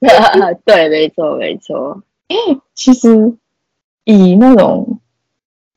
[0.64, 2.00] 对，没错，没错。
[2.28, 2.36] 哎，
[2.74, 3.34] 其实
[4.04, 4.98] 以那种，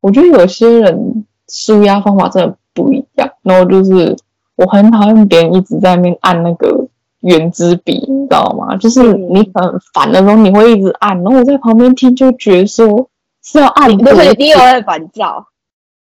[0.01, 3.29] 我觉得有些人舒压方法真的不一样。
[3.41, 4.15] 然后就是
[4.55, 6.87] 我很讨厌别人一直在那边按那个
[7.21, 8.75] 圆珠笔，你知道吗？
[8.77, 13.09] 就是你很烦的时候，你会一直按，然后我在旁边听就觉得说
[13.43, 15.47] 是要按，对对，你有点烦躁。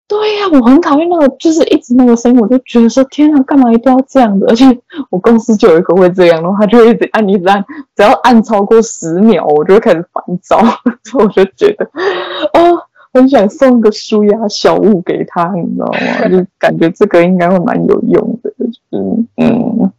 [0.08, 4.46] 对呀、我很讨厌那个，就是一直那个声音，我就觉得说天啊，干嘛一定要这样子？
[4.48, 4.66] 而且
[5.10, 7.66] 我公司就有一个会这样，然后他就一直按，一直按，
[7.96, 10.60] 只要按超过十秒，我就会开始烦躁。
[11.06, 11.86] 所 以我就觉得，
[12.54, 12.78] 哦，
[13.14, 16.30] 很想送个舒压小物给他，你知道吗？
[16.30, 19.92] 就感觉这个应该会蛮有用的，就是嗯，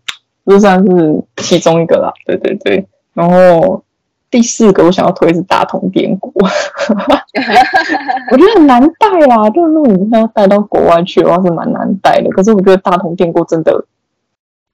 [0.47, 2.13] 就算是其中一个啦。
[2.25, 3.83] 对对对，然后。
[4.31, 12.29] 第四个我想要推是大同电锅，我觉得很难带啦，就是如果你要带到国外去的话是蛮难带的。
[12.31, 13.87] 可是我觉得大同电锅真的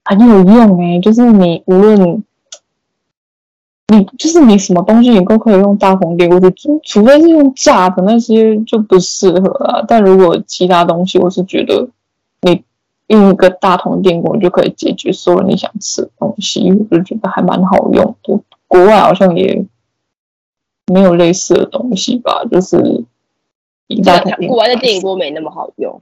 [0.05, 2.25] 很有用诶、就是你无论
[3.89, 9.85] 你就是你什么东西你都可以用大同电锅去煮，除非是用炸的那些就不适合啊。
[9.87, 11.91] 但如果其他东西，我是觉得
[12.41, 12.65] 你
[13.09, 18.41] 用一个大同电锅就可以解决所有你想吃的东西，我就觉得还蛮好用的。
[18.73, 19.67] 国外好像也
[20.91, 23.05] 没有类似的东西吧，就是
[24.03, 26.01] 大同国外的电锅没那么好用。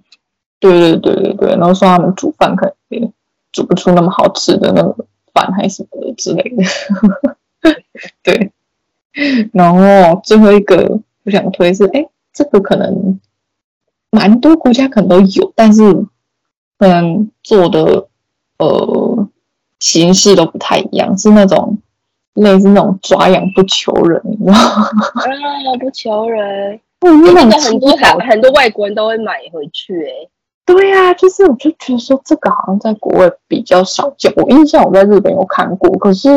[0.60, 3.10] 对对对对对，然后说他们煮饭可能也
[3.50, 6.62] 煮不出那么好吃的那个饭还是什么的之类的。
[8.22, 8.52] 对，
[9.52, 13.18] 然后最后一个我想推是，哎，这个可能
[14.12, 15.82] 蛮多国家可能都有，但是
[16.78, 18.06] 可能做的
[18.58, 19.28] 呃
[19.80, 21.78] 形式都不太一样，是那种。
[22.40, 24.88] 类似那种抓痒不求人，你知道吗？
[25.14, 30.28] 啊，不求人， 嗯，那个很多很很多外国人都会买回去，欸，哎，
[30.66, 36.28] 对呀，啊，就是我就觉得说这个好像在国外比较少见，我印象我在日本有看过，可是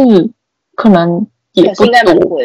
[0.75, 2.39] 可能也不多。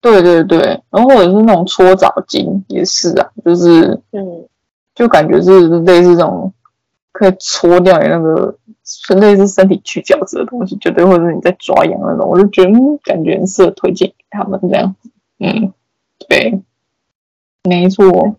[0.00, 0.58] 对对对，
[0.90, 4.44] 然后或者是那种搓澡巾也是啊，就是嗯，
[4.94, 6.52] 就感觉是类似这种
[7.12, 8.54] 可以搓掉你那个。
[8.84, 12.70] 是类似身体去角质的东西，绝对或者是你在抓痒那种，我就觉得
[13.04, 15.10] 感觉很适合推荐给他们这样子。
[15.38, 15.72] 嗯，
[16.28, 16.60] 对，
[17.64, 18.36] 没错。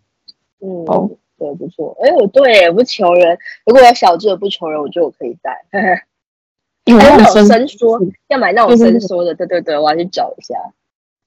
[0.60, 1.98] 嗯，好，对，不错。
[2.02, 3.38] 哎，我对，不求人。
[3.66, 5.66] 如果有小只的不求人，我觉得我可以带。
[6.86, 9.34] 因为那种伸缩，要买那种伸缩的。
[9.36, 10.56] 对对对，我要去找一下，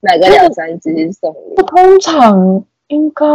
[0.01, 1.55] 买个两三只送你。
[1.63, 3.25] 通常应该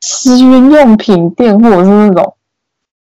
[0.00, 2.34] 食品用品店或者是那种。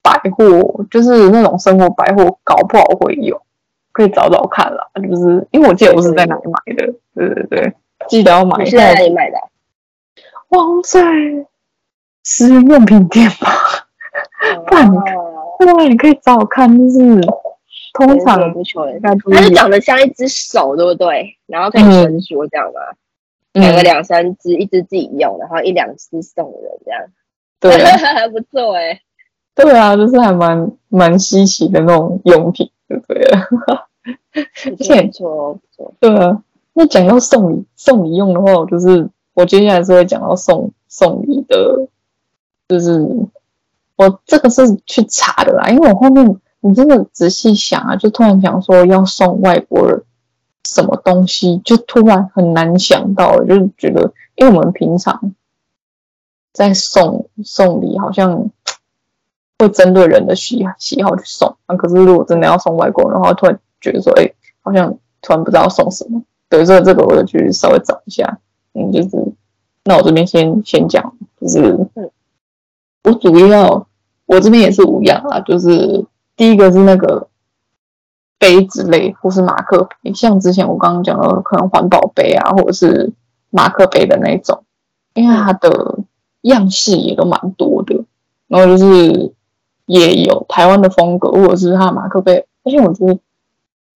[0.04, 3.42] 百货就是那种生活百货，搞不好会有，
[3.92, 4.86] 可以找找看啦。
[4.96, 7.74] 就是因为我记得我是在哪里买的，对对对，
[8.08, 8.64] 记得要买。
[8.64, 9.38] 你是在哪里买的？
[10.50, 11.00] 忘在
[12.22, 13.48] 私人用品店吧。
[14.68, 14.98] 不然你，
[15.58, 17.22] 不然你可以找我看，就是
[17.94, 21.38] 通常不求人，它是长得像一只手，对不对？
[21.48, 22.82] 然后可以伸缩这样吗？
[23.54, 27.02] 买个两三只，一只自己用，然后一两只送人这样。
[27.60, 29.00] 对，还 不错哎。
[29.56, 33.24] 对啊，就是还蛮蛮稀奇的那种用品，对不对？
[34.34, 35.94] 而且不错，不错。
[36.00, 36.42] 对啊，
[36.74, 41.88] 那讲到送礼，送礼用的话，我就是我接下来是会讲到送送礼的，
[42.68, 43.08] 就是
[43.96, 50.04] 我这个是去查的啦，因为我后面你真的仔细想啊，就突然想说要送外国人
[50.68, 55.36] 什么东西，就突然很难想到，就是觉得，因为我们平常
[56.52, 58.50] 在送送礼，好像。
[59.64, 66.22] 会针对人的喜喜好去送啊，可是如果真的要送外国人的话，突然觉得说，哎、欸，好像突然不知道送什么。
[66.50, 68.40] 对，所以这个我就去稍微找一下。
[68.74, 69.10] 嗯，就是
[69.86, 71.78] 那我这边先先讲，就是
[73.04, 73.88] 我主要
[74.26, 77.28] 我这边也是五样啊，就是第一个是那个
[78.38, 83.12] 杯子类或是马克杯，像之前我刚刚讲的，可能环保杯啊，或者是
[83.50, 84.64] 马克杯的那种，
[85.14, 86.00] 因为它的
[86.42, 88.04] 样式也都蛮多的，
[88.48, 89.34] 然后就是。
[89.86, 93.20] 也有台湾的风格，或者是它的马克杯，而且我觉得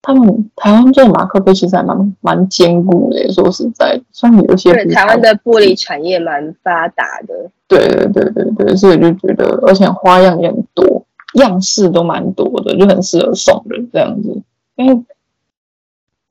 [0.02, 3.32] 他们台湾做的马克杯其实还蛮蛮坚固的。
[3.32, 14.42] 说实在，虽然有些对台湾的玻璃产业蛮发达的，对对对对对，所以就觉得，而且花样也很多，样式都蛮多的，就很适合送人这样子，
[14.76, 15.04] 因为。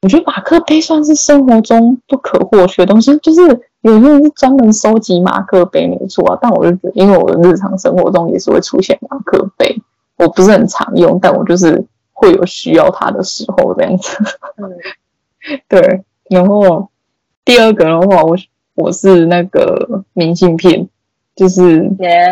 [0.02, 3.40] 我觉得马克杯算是生活中不可或缺的东西，就是
[3.80, 6.38] 有些人是专门收集马克杯没错啊。
[6.40, 9.74] 但我就觉得，因为我的日常生活中也是会出现马克杯，
[10.18, 14.16] 我不是很常用，但我就是会有需要它的时候这样子。
[14.58, 14.70] 嗯，
[15.66, 16.04] 对。
[16.28, 16.88] 然后
[17.44, 18.36] 第二个的话，我
[18.74, 20.88] 我是那个明信片，
[21.34, 22.28] 就是耶，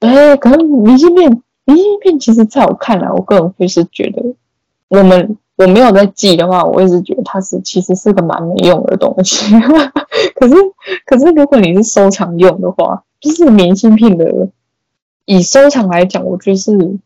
[0.00, 4.22] 哎，可能明信片，明信片其实在我看来，我个人会是觉得
[4.88, 5.36] 我们。
[5.56, 9.54] 我没有在记的话，我一直觉得它是其实是个蛮没用的东西。
[10.36, 10.54] 可是
[11.06, 14.48] 可是如果你是收藏用的话，就是明信片的，
[15.24, 16.98] 以收藏来讲，我觉得是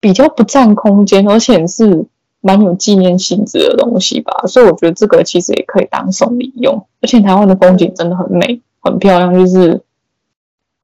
[0.00, 2.06] 比较不占空间，而且是
[2.40, 4.32] 蛮有纪念性质的东西吧。
[4.48, 6.84] 所以我觉得这个其实也可以当送礼用。
[7.00, 9.80] 而且台湾的风景真的很美，很漂亮，就是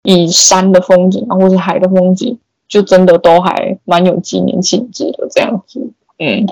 [0.04, 2.38] 以山的风景啊，或是海的风景，
[2.68, 5.81] 就真的都还蛮有纪念性质的这样子。
[6.24, 6.46] 嗯，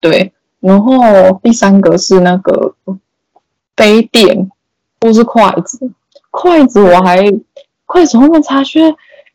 [0.00, 2.74] 对，然后第三个是那个
[3.76, 4.50] 杯垫
[5.00, 5.88] 或是筷子，
[6.32, 7.18] 筷子我还
[7.86, 8.84] 筷子后面查询，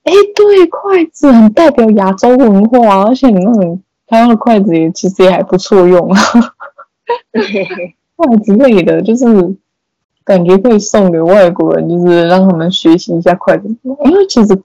[0.03, 6.20] 哎，对，筷子很代表亚洲文化，而且你那种台湾的筷子也其实也还不错用啊，
[8.18, 9.55] 筷子类的，就是
[10.26, 14.61] 感觉可以送给外国人，就是让他们学习一下筷子，因为其实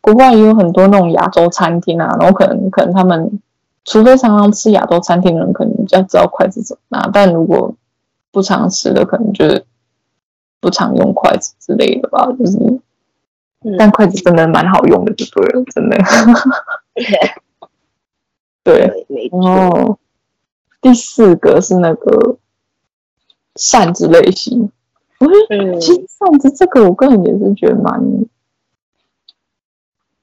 [0.00, 3.40] 国外也有很多那种亚洲餐厅啊，然后可能可能他们。
[3.84, 7.74] 除非常常吃亚洲餐厅的人，可能比较知道筷子怎么拿；但如果
[8.30, 9.64] 不常吃的，可能就是
[10.60, 12.30] 不常用筷子之类的吧。
[12.38, 12.56] 就是，
[13.64, 15.96] 嗯、但筷子真的蛮好用的，就对了， 真的。
[18.62, 19.98] 对，然后
[20.80, 22.36] 第四个是那个
[23.56, 24.70] 扇子类型。
[25.18, 28.00] 嗯，其实扇子这个，我个人也是觉得蛮。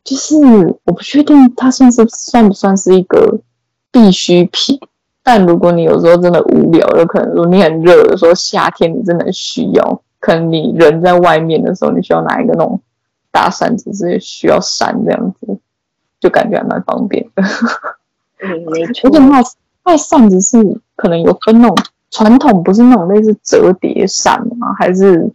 [0.06, 0.38] 就是
[0.86, 3.42] 我不确定它算是算不算是一个。
[3.92, 4.80] 必需品，
[5.24, 12.80] 但如果你有时候真的无聊，有可能说你很热的时候，夏天你真的需要，可能你人在外面的时候，你需要拿一个那种
[13.32, 15.58] 大扇子，是需要扇这样子，
[16.20, 17.44] 就感觉还蛮方便的。
[18.42, 19.10] 嗯，没错。
[19.10, 19.42] 而且那
[19.86, 20.58] 那扇子是
[20.96, 21.78] 可能有分那种
[22.12, 24.74] 传统，不是那种类似折叠扇吗？
[24.78, 25.30] 还是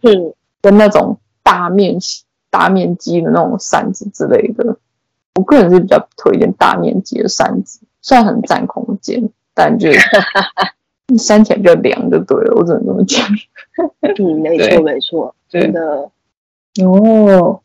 [0.61, 4.77] 跟那种大面积大面积的那种扇子之类的？
[5.35, 7.81] 我个人是比较推荐大面积的扇子。
[8.05, 9.89] 虽然很占空间，但就
[11.17, 12.53] 扇起来比较凉，就对了。
[12.55, 13.27] 我只能这么讲。
[14.01, 16.11] 嗯，没错，没错，真的。
[16.83, 17.61] 哦，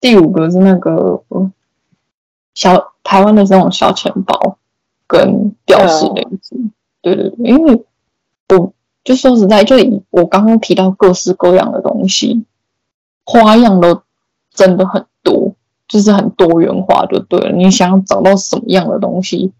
[0.00, 1.22] 第五个是那个
[2.54, 4.58] 小台湾的这种小钱包
[5.06, 6.56] 跟吊饰类子。
[7.00, 7.84] 对对对，因为
[8.48, 8.72] 我
[9.04, 12.44] 就说实在，就以我刚刚提到各式各样的东西，
[13.24, 14.02] 花样都
[14.52, 15.54] 真的很多，
[15.86, 17.52] 就是很多元化，就对了。
[17.52, 19.52] 你想要找到什么样的东西？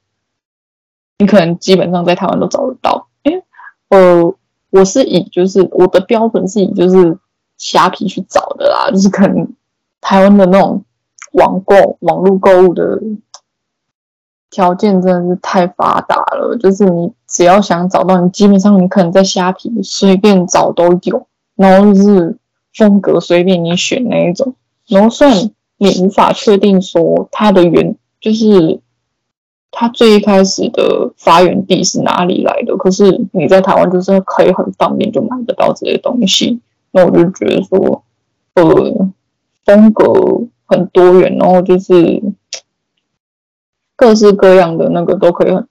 [1.25, 3.43] 你可能基本上在台湾都找得到，因为
[3.89, 4.35] 呃，
[4.69, 7.19] 我是以就是我的标准是以就是
[7.57, 9.55] 虾皮去找的啦，就是可能
[10.03, 10.85] 台湾的那种
[11.33, 13.01] 网购网络购物的
[14.51, 22.37] 条件真的是太发达了，就是你只要想找到，你基本上你可能在虾皮随便找都有，然后就是
[22.75, 24.55] 风格随便你选那一种，
[24.87, 25.35] 然后算
[25.79, 28.79] 你无法确定说它的原就是。
[29.77, 32.77] 它最一开始的发源地是哪里来的？
[32.77, 36.61] 可是你在台湾就是可以很方便就买得到这些东西，
[36.93, 38.05] 那我就觉得说，
[38.55, 39.11] 呃，
[39.65, 42.23] 风格很多元，然后就是
[43.97, 45.67] 各式各样的那个都可以很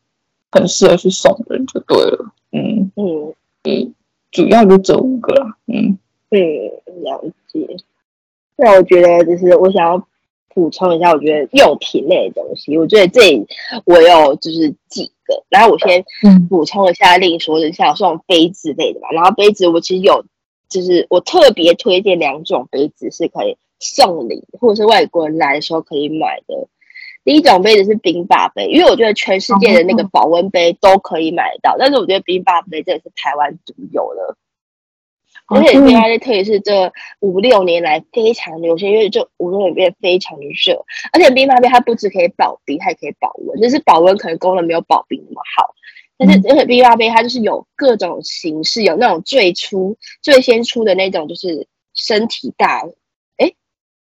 [0.51, 2.33] 很适合去送人就对了。
[2.51, 3.33] 嗯嗯
[3.63, 3.93] 嗯，
[4.31, 5.55] 主要就这五个啦。
[5.67, 5.97] 嗯，
[6.29, 6.67] 对，
[7.03, 7.77] 了解。
[8.57, 10.05] 那我觉得就是我想要。
[10.53, 13.21] 补充一下，我觉得用品类的东西，我觉得这
[13.85, 16.03] 我有就是几个，然后我先
[16.49, 19.09] 补充一下，另说的像这种杯子类的嘛。
[19.11, 20.23] 然后杯子我其实有，
[20.69, 26.67] 就是我特别推荐两种杯子是可以送礼或者是外国人来的时候可以买的。
[27.25, 34.35] 第一种杯子是冰霸杯，因为我觉得全世界的那个保温杯都可以买得到，但是我觉得冰霸杯这也是台湾独有的。
[35.53, 40.83] 而且冰霸杯特别是这五六年来非常流行，因为这五六年变得非常的热。
[41.11, 45.73] 而且冰霸杯它不止可以保冰，它也可以保温，就是保温可能功能没有保冰那么好。
[46.17, 52.83] 但是而且冰霸杯它就是有各种形式，有那种最初最先出的那种，就是身体大，
[53.37, 53.53] 哎，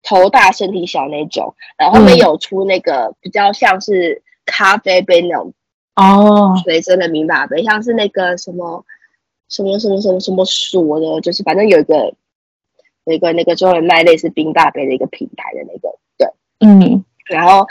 [0.03, 1.55] 头大身体小那种。
[1.77, 5.53] 然后后面有出那个比较像是咖啡杯那种
[5.95, 8.85] 哦，随身的冰霸杯，像是那个什么。
[9.49, 12.13] 什么什么什么什么锁的，就是反正有一个
[13.05, 16.27] 有一个那个专门卖类似冰霸杯的一个品牌的那个，对，
[16.59, 17.65] 嗯，然后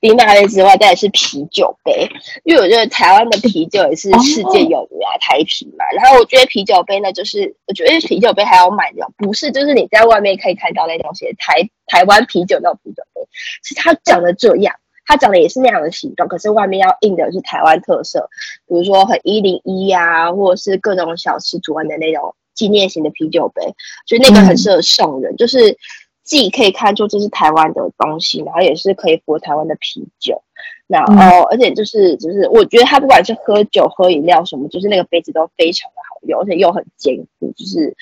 [0.00, 2.08] 冰霸杯之外，再来是啤酒杯，
[2.44, 5.84] 因为我觉得台湾的啤酒也是世界有名啊，台啤嘛。
[5.96, 13.20] 然后我觉得啤酒杯呢，就是我觉得啤酒杯还要买的，不是就是你在外面可以看到那东西，台台湾啤酒那种啤酒杯，
[13.62, 14.74] 是它长得这样。
[15.10, 18.30] 它长得也是那样的形状，可是外面要印的是台湾特色，
[18.68, 23.74] 比如说很一零一啊，或者是各种小吃图案的那种纪念型的啤酒杯，
[24.06, 25.32] 所以那个很适合送人。
[25.32, 25.76] 嗯、就是
[26.22, 30.42] 既可以看出这是台湾的东西，然后也是可以符合台湾的啤酒。
[30.86, 37.52] 然后，嗯、而且就是就是，我觉得它不管是喝酒、喝饮料什么，就是那个杯子都非常的好用，而且又很坚固。
[37.56, 37.96] 就是，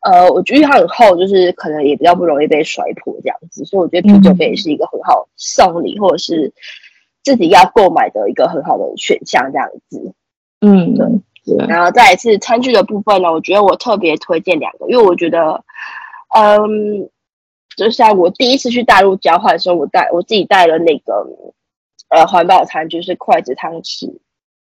[0.00, 3.64] 呃，我觉得它很厚，就是可能也比较不容易被摔破这样子。
[3.64, 6.52] 所以我觉得啤酒杯也是一个很好送礼或者是
[7.22, 10.14] 自己要购买的一个很好的选项这样子。
[10.60, 11.66] 嗯，对。
[11.68, 15.64] 然后再来是餐具的部分呢，我觉得我特别推荐两个，因为我觉得，
[16.36, 17.08] 嗯，
[17.76, 21.26] 就像我第一次去大陆交换的时候，我带我自己带了那个
[22.08, 24.18] 呃环保餐具，是筷子、汤匙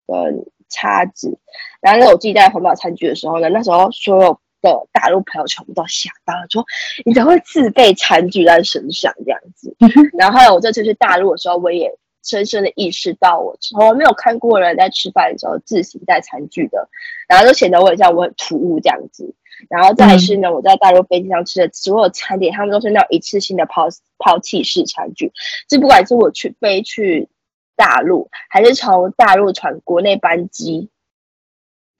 [0.07, 1.38] 跟叉子。
[1.82, 6.66] 然后那我自己带环保餐具的时候呢，那时候所有的大陆朋友全部都吓到了，说
[7.05, 9.76] 你怎么会自备餐具在身上这样子？
[10.18, 11.91] 然后后来我这次去大陆的时候，我也。
[12.24, 16.88] 深深的意识到，我从来没有看过人在吃饭的时候自行带餐具的，
[17.28, 19.34] 然后就显得我很像我很突兀这样子。
[19.68, 23.88] 然后再来是呢，我在大陆飞机上吃的所有餐点，他们都是那种一次性的抛
[24.20, 25.32] 抛弃式餐具。
[25.68, 27.28] 就不管是我去飞去
[27.76, 30.91] 大陆，还是从大陆转国内班机，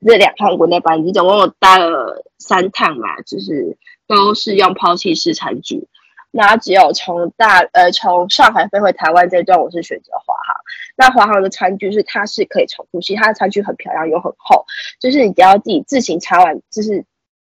[0.06, 3.78] 这两趟国内班机总共我搭了三趟嘛，就是
[4.08, 5.88] 都是用抛弃式餐具。
[6.34, 10.56] 那只有从大呃从上海飞回台湾这段，我是选择华航。
[10.96, 14.66] 那华航的餐具是它是可以重复洗，它的餐具很漂亮又很厚，
[15.00, 17.04] 就是你只要自己自行擦完，就是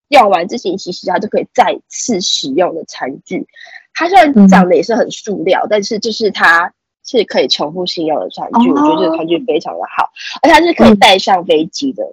[0.10, 3.48] 用完自行洗洗，它就可以再次使用的餐具。
[3.94, 6.74] 它虽然长得也是很塑料，嗯、但是就是它
[7.06, 10.10] 是可以重复性用的餐具，哦、我觉得这个餐具非常的好，
[10.42, 12.04] 而且它是可以带上飞机的，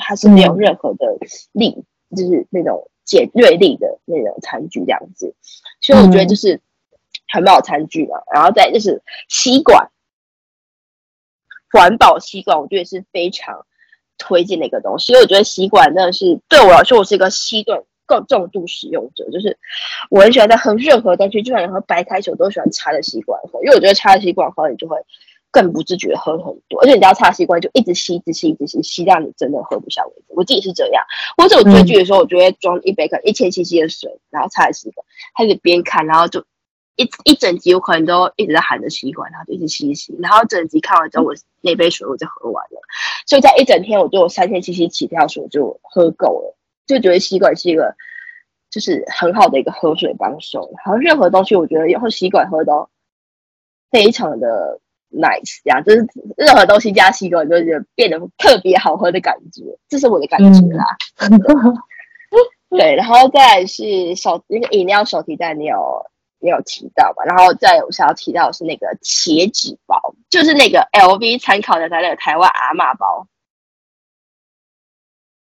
[0.00, 1.06] 它是没有任何的
[1.52, 2.90] 力，嗯、就是那种。
[3.02, 5.34] 尖锐利的那种餐具这样子，
[5.80, 6.60] 所以我觉得就是
[7.32, 9.90] 环保餐具嘛，然后再就是吸管，
[11.72, 13.66] 环保吸管，我觉得是非常
[14.16, 15.12] 推荐的一个东西。
[15.12, 19.58] 因为我觉得吸管真的是对我来说，我是一个吸管更重度使用者，就是
[20.08, 24.96] 我很喜欢在喝任何东西，就算你喝白开水，我都喜欢插着吸管喝，因为我觉得插着吸管喝，你就会。
[25.50, 30.24] 更不自觉喝很多，而且你只要插吸管就一直吸，一直吸，一直吸，吸到你真的喝不下为止。
[30.28, 31.04] 我自己是这样，
[31.36, 35.04] 或者我追剧的时候，我就会装一杯可能一千 CC 的水，然后插在吸管，
[35.36, 36.44] 开始边看，然后就
[36.94, 42.80] 一一整集我可能都一直在含着吸管，然后就一直吸一吸，然后整集看完之后，我那杯水我就喝完了。
[43.26, 47.96] 所以在一整天，我就有三千 CC 起跳水就喝够了，就觉得吸管是一个
[48.70, 50.70] 就是很好的一个喝水帮手。
[50.84, 52.88] 然后任何东西，我觉得用吸管喝都
[53.90, 54.80] 非常的。
[55.10, 56.06] nice，这样就是
[56.36, 60.84] 任何东西加西瓜，就觉得变得特别好喝的感觉，这是我的感觉啦。
[61.18, 61.38] 嗯、
[62.70, 66.06] 对，然后再来是手那个饮料手提袋，你有
[66.38, 67.24] 你有提到吧？
[67.24, 73.26] 然后再有想要提到的是那个茄子包，就是那个 LV 参考的它那个台湾阿嬷包，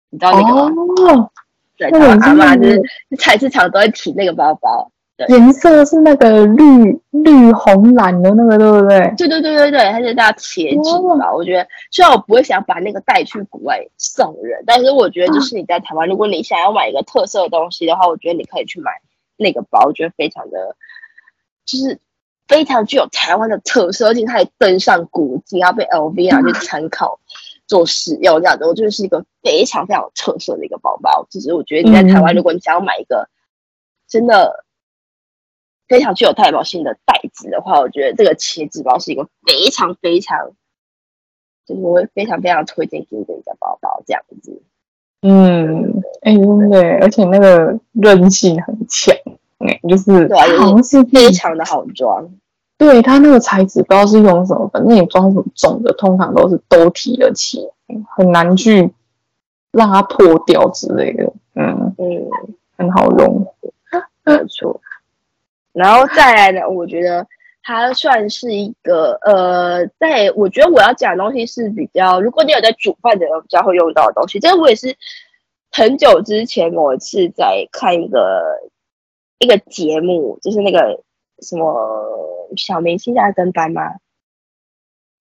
[0.09, 0.71] 你知道那个吗？
[1.13, 1.31] 哦、
[1.77, 2.81] 对，台湾阿嬷就是
[3.19, 4.91] 菜市场都会提那个包包。
[5.29, 9.13] 颜色是那个绿绿红蓝的那个，对不对？
[9.17, 11.33] 对对对对对，它是叫茄子吧？
[11.33, 18.91] 我觉得虽然我不会想把那个带去国外送人，但是我觉得就是你在台湾，如果你想要买一个特色的东西的话，我觉得你可以去买
[19.37, 20.75] 那个包，我觉得非常的，
[21.65, 21.99] 就是
[22.47, 27.19] 非常具有台湾的特色，而且它也登上国际，要被 LV 啊去参考
[27.67, 28.65] 做使用这样子。
[28.65, 31.27] 我觉得是一个非常非常有特色的一个包包。
[31.29, 33.29] 就是我觉得你在台湾，如果你想要买一个
[34.07, 34.65] 真的。
[35.91, 40.51] 非常具有代表性的袋子的话，我觉得这个茄子包是一个非常非常，
[41.67, 44.61] 就是我会非常非常推荐给你的一个包包，这样子。
[45.21, 49.13] 嗯，哎、欸，真的，而且那个韧性很强，
[49.57, 52.29] 哎，就是对，好像是非常的好装。
[52.77, 57.67] 对，它那个材质不知道是用什么，反正你装什么重的，通常都是都提得起，
[58.15, 58.93] 很难去
[59.73, 61.33] 让它破掉之类的。
[61.55, 62.29] 嗯嗯，
[62.77, 63.45] 很好用，
[64.23, 64.79] 没错。
[65.73, 67.25] 然后再来呢，我觉得
[67.63, 74.39] 它算是一个呃，在我觉得我要讲的东西是比较，如果你有在煮饭的人比较会用到的东西。
[74.39, 74.95] 这个我也是
[75.71, 78.59] 很久之前某一次在看一个
[79.39, 81.01] 一个节目，就是那个
[81.39, 83.83] 什么小明星在跟班嘛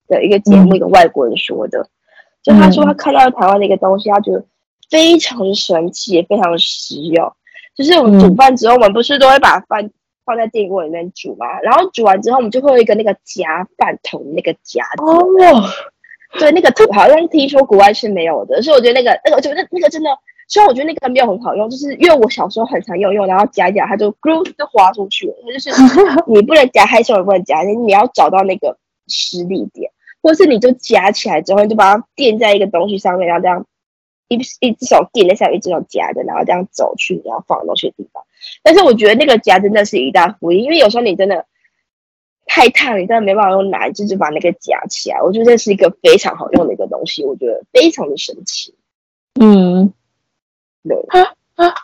[0.08, 1.88] 的一个节目，一个外国人说的，
[2.42, 4.44] 就他说他看到台湾的一个东西，他觉得
[4.90, 7.32] 非常神奇，也非常实用。
[7.76, 9.88] 就是我们煮饭之后，我们不是都会把饭
[10.30, 15.02] 放在电锅里面煮嘛，然后煮完之后，我们就会有一个那个夹饭桶那个夹子。
[15.02, 15.26] 哦，
[16.38, 20.10] 对，那个好像听说国外是没有的，所以我觉得那个那个，我觉得那个真的，
[20.46, 25.34] 虽然我觉得那个没有很好用，就是因为我小时候很常用用，然后夹一夹它就咕就滑出去了。
[25.44, 25.70] 它就是
[26.30, 28.76] 你不能夹害羞，也不能夹，你你要找到那个
[29.08, 29.90] 施力点，
[30.22, 33.66] 或是你就夹起来之后，你就把它垫在一个东西上面，然后这样
[34.30, 38.22] 一一只手垫在上，一只手夹着，然后这样走去你要放东西的地方。
[38.62, 41.44] 但是我觉得那个夹真的是一大福音，因为有时候你真的
[42.46, 45.20] 太烫，你真的没办法用拿，就是把那个夹起来。
[45.20, 48.74] 我觉得这是一个非常好用的一个东西，我觉得非常的神奇。
[49.40, 49.92] 嗯，
[50.84, 51.74] 对啊啊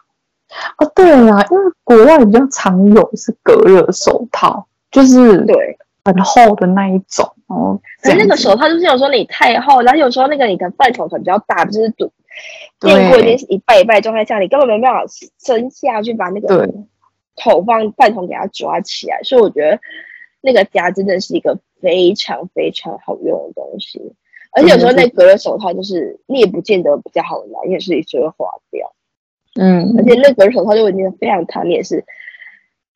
[0.78, 7.32] 哦，对啦，因为国外比较常有是隔热手套，就是对很厚的那一种。
[7.48, 12.10] 哦，可是那个手套就是有时候你太厚，然后有时候那个你的半筒腿比较大，就是堵
[12.80, 15.04] 垫过已经一半一半状态下，你根本没办法
[15.38, 16.68] 伸下去把那个
[17.34, 19.22] 头放半桶给它抓起来。
[19.22, 19.80] 所以我觉得
[20.40, 24.14] 那个夹真的是一个非常非常好用的东西。
[24.52, 28.94] 而且有时候那隔热手套就是你也不见得比较好拿，因为是一直会滑掉。
[29.54, 32.04] 嗯，而且那隔热手套就已经非常烫，你也是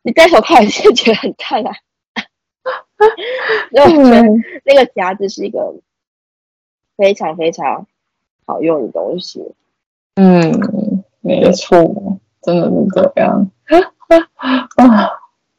[0.03, 1.73] 你戴手套也是觉得很烫啊。
[3.73, 4.23] 所以我觉得
[4.65, 5.75] 那个夹子是一个
[6.97, 7.87] 非常非常
[8.51, 9.41] 好用的东西。
[10.17, 10.53] 嗯，
[11.21, 13.51] 没错，真的是这样。
[14.75, 15.11] 啊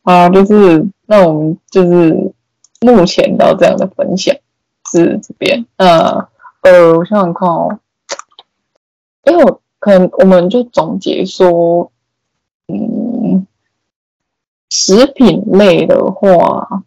[0.04, 2.34] 啊，就是那我们就是
[2.82, 4.36] 目前到这样的分享
[4.92, 5.66] 是这边。
[5.78, 6.28] 呃
[6.64, 7.80] 呃，我想想看哦，
[9.24, 11.92] 因为我可能我们就总结说，
[12.68, 13.48] 嗯，
[14.70, 16.84] 食品类的话。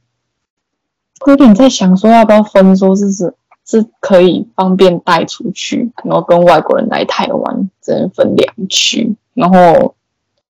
[1.27, 3.35] 有点在想说要不要分，说是是
[3.67, 9.15] 是可以方便带出去，然后跟外国人来台湾，只能分两区。
[9.35, 9.95] 然后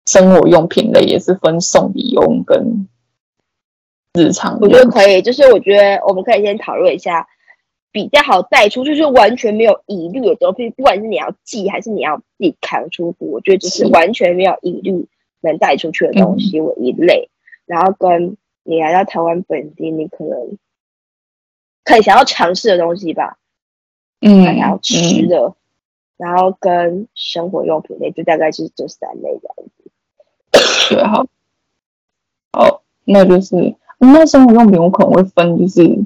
[0.07, 2.89] 生活用品类也是分送礼用跟
[4.15, 4.59] 日常。
[4.61, 7.27] 我觉得可以，就是我觉得我们可以先讨论一下
[7.93, 15.07] 比较好带出去，就是完全没有疑虑的东西，不管是你要寄还是你要自己扛出国，我觉得就是完全没有疑虑
[15.41, 17.35] 能带出去的东西为一类，嗯、
[17.67, 18.37] 然后跟。
[18.63, 20.59] 你来到台湾本地，你可能
[21.91, 23.37] 可以想要尝试的东西吧，
[24.21, 25.55] 嗯，然后吃的，嗯、
[26.19, 30.95] 然后跟生活用品类，就大概是这三类这样子。
[30.95, 31.27] 对，好，
[32.53, 35.99] 好，那就是那生活用品，我可能会分，就是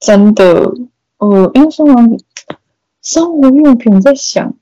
[0.00, 0.72] 真的，
[1.18, 2.24] 呃，因为生活用品，
[3.02, 4.52] 生活用品在想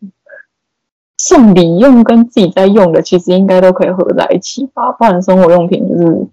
[1.16, 6.28] 送礼用跟自己在用的，其实应该都可以合在一起吧，不然生活用品就是。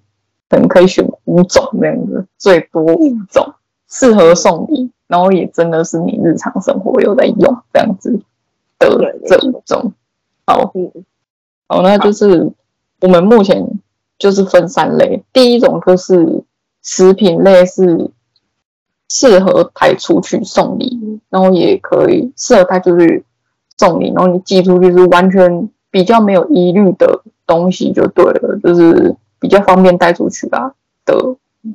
[0.49, 3.53] 可能可以选五种这样子，最多五种
[3.89, 8.19] 适合送礼，然后也真的是你日常生活有在用这样子
[8.79, 9.93] 的这种。
[10.45, 10.73] 好，
[11.67, 12.51] 好，那就是
[13.01, 13.67] 我们目前
[14.17, 16.43] 就是分三类，第一种就是
[16.81, 18.09] 食品类，是
[19.09, 23.25] 适合带出去送礼，然后也可以适合带出去
[23.77, 29.15] 送礼，然后你寄出去是完全比较没有疑虑的东西就对了，就是。
[29.39, 30.73] 比较方便带出去吧
[31.05, 31.15] 的，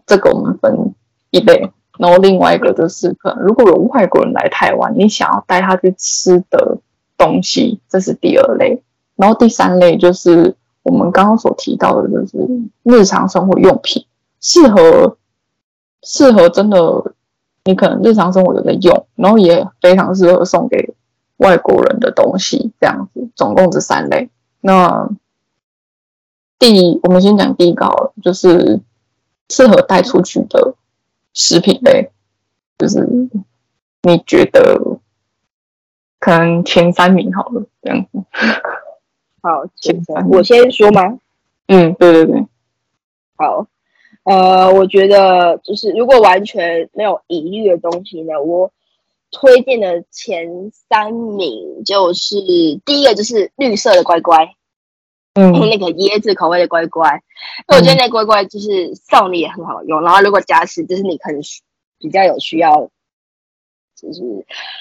[0.04, 0.92] 这个我们分
[1.30, 6.78] 一类，然后另外一个就是，可能如果有外国人来台湾，你想要带他去吃的
[7.16, 8.82] 东西，这是第二类，
[9.16, 12.38] 然后第三类就是我们刚刚所提到的，就是
[12.82, 14.04] 日常生活用品，
[14.40, 15.16] 适合
[16.02, 17.14] 适合真的
[17.64, 20.94] 你可能日常生活有在用，然后也非常适合送给
[21.36, 24.28] 外国人的东西，这样子，总共这三类，
[24.60, 25.08] 那。
[26.58, 28.78] 第，我们先讲第一个好了，就是
[29.48, 30.76] 适合带出去的
[31.34, 32.10] 食品类，
[32.78, 33.06] 就是
[34.02, 34.98] 你觉得
[36.18, 38.18] 可能前三名好了，这样子。
[39.42, 41.18] 好， 前三，我先说吗？
[41.66, 42.46] 嗯，对对对。
[43.36, 43.66] 好，
[44.24, 48.70] 呃，我觉得就是如果完全没有疑虑的东西呢，我
[49.30, 52.36] 推荐的前三名就是
[52.84, 54.54] 第一个就是绿色的乖乖。
[55.34, 57.22] 嗯，那个椰子口味的乖乖，
[57.68, 60.02] 我觉得那乖乖就是送礼也很好用。
[60.02, 61.40] 然后如果假使就是你可能
[61.98, 62.90] 比较有需要，
[63.96, 64.20] 就是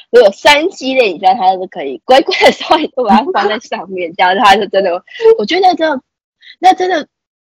[0.10, 4.92] 如果三 C 类，你知道它是可以乖乖的时候，你都把它放在上面，这样它是真的。
[5.38, 6.02] 我觉得那真的，
[6.60, 7.08] 那真的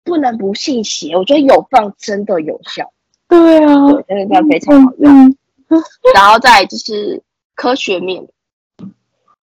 [0.03, 1.15] 不能不信邪。
[1.15, 2.91] 我觉得有放真的有效。
[3.27, 5.35] 对啊，对，真的非常好用。
[6.13, 7.23] 然后再就是
[7.55, 8.27] 科学面。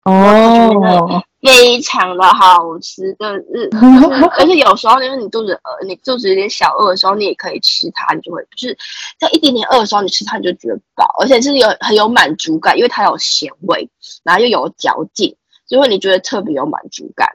[0.03, 1.23] 哦。
[1.41, 3.69] 非常的好吃的日，
[4.39, 8.77] 而且有时候因为你肚子饿，你肚子有点小饿的时候，你也可以吃它，你就会就是
[9.21, 13.89] 在一点点饿的时候，你吃它你就觉得饱，而且是有很有满足感，因为它有咸味，
[14.25, 15.37] 然后又有嚼劲，
[15.69, 17.31] 就会你觉得特别有满足感。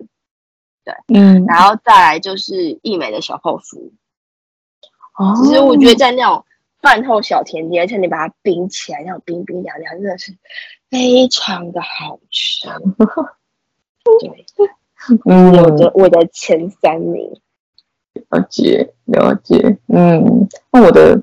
[0.84, 3.94] 对，嗯，然后再来就是义美的小泡芙，
[5.18, 6.46] 哦，其实我觉得在那种
[6.82, 10.36] 饭后小甜点，而且你把它冰起来，那种冰冰凉凉，真的是
[10.90, 12.68] 非常的好吃。
[14.04, 14.46] 对，
[15.26, 17.30] 嗯，我的我的前三名，
[18.30, 21.22] 了解了解，嗯，那我的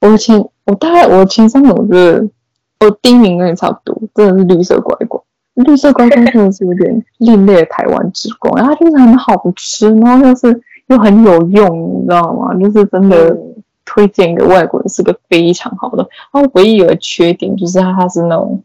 [0.00, 2.28] 我的前我大概我的前三名，我觉得
[2.80, 5.20] 我第一名跟你差不多，真的是绿色乖乖，
[5.54, 12.54] 绿色乖乖真的是有点另类的台湾之光，然后它就是很好吃，然后又是又很有用，你知道吗？
[12.54, 13.36] 就是真的
[13.84, 16.06] 推荐给外国人，是个非常好的。
[16.32, 18.62] 然后唯一有个缺点就是它它是那种，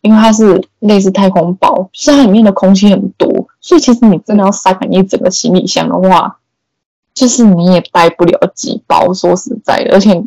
[0.00, 6.38] 因为它是类似太空包，就是它里面的空气很多，所以其实你真的要塞满一整个行李箱的话，
[7.14, 9.12] 就是你也带不了几包。
[9.12, 10.22] 说实在的，而且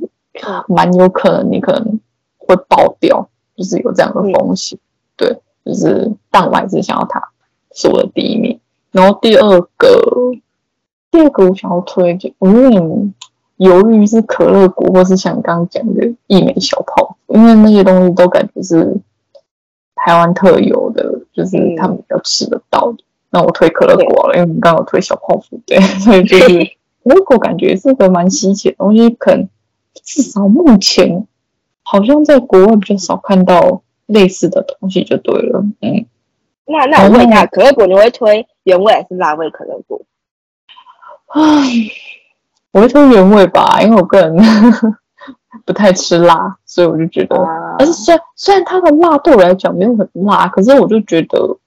[0.68, 2.00] 蛮有可能你可能
[2.38, 4.78] 会爆掉，就是有这样的风险。
[5.16, 5.40] 对。
[5.64, 7.22] 就是，但我还是想要它
[7.72, 8.60] 是我的第一名。
[8.92, 10.32] 然后第二个，
[11.12, 13.14] 第二个我想要推荐，我有点
[13.58, 18.98] 犹豫是可乐果，或是像刚刚讲的义美小泡，因为那些东西都感觉是
[20.04, 23.04] 台湾特有的，就是他们比较吃得到的。
[23.30, 29.48] 那我推可乐果了，因为我们刚刚有推小泡芙，对， 所以就是可乐果感觉是个蛮稀奇的东西，可能
[30.04, 31.28] 至少目前
[31.84, 33.82] 好像在国外比较少看到。
[34.08, 36.06] 类似的东西就对了，嗯，
[36.66, 40.02] 那那我问一下，可乐果你会推原味还是辣味可乐果？
[41.28, 41.42] 唉，
[42.74, 44.36] 我会推原味吧，因为我个人
[45.66, 51.58] 不太吃辣，所以我就觉得，啊、而且虽然虽然它的辣对我来讲没有很辣，可是我就觉得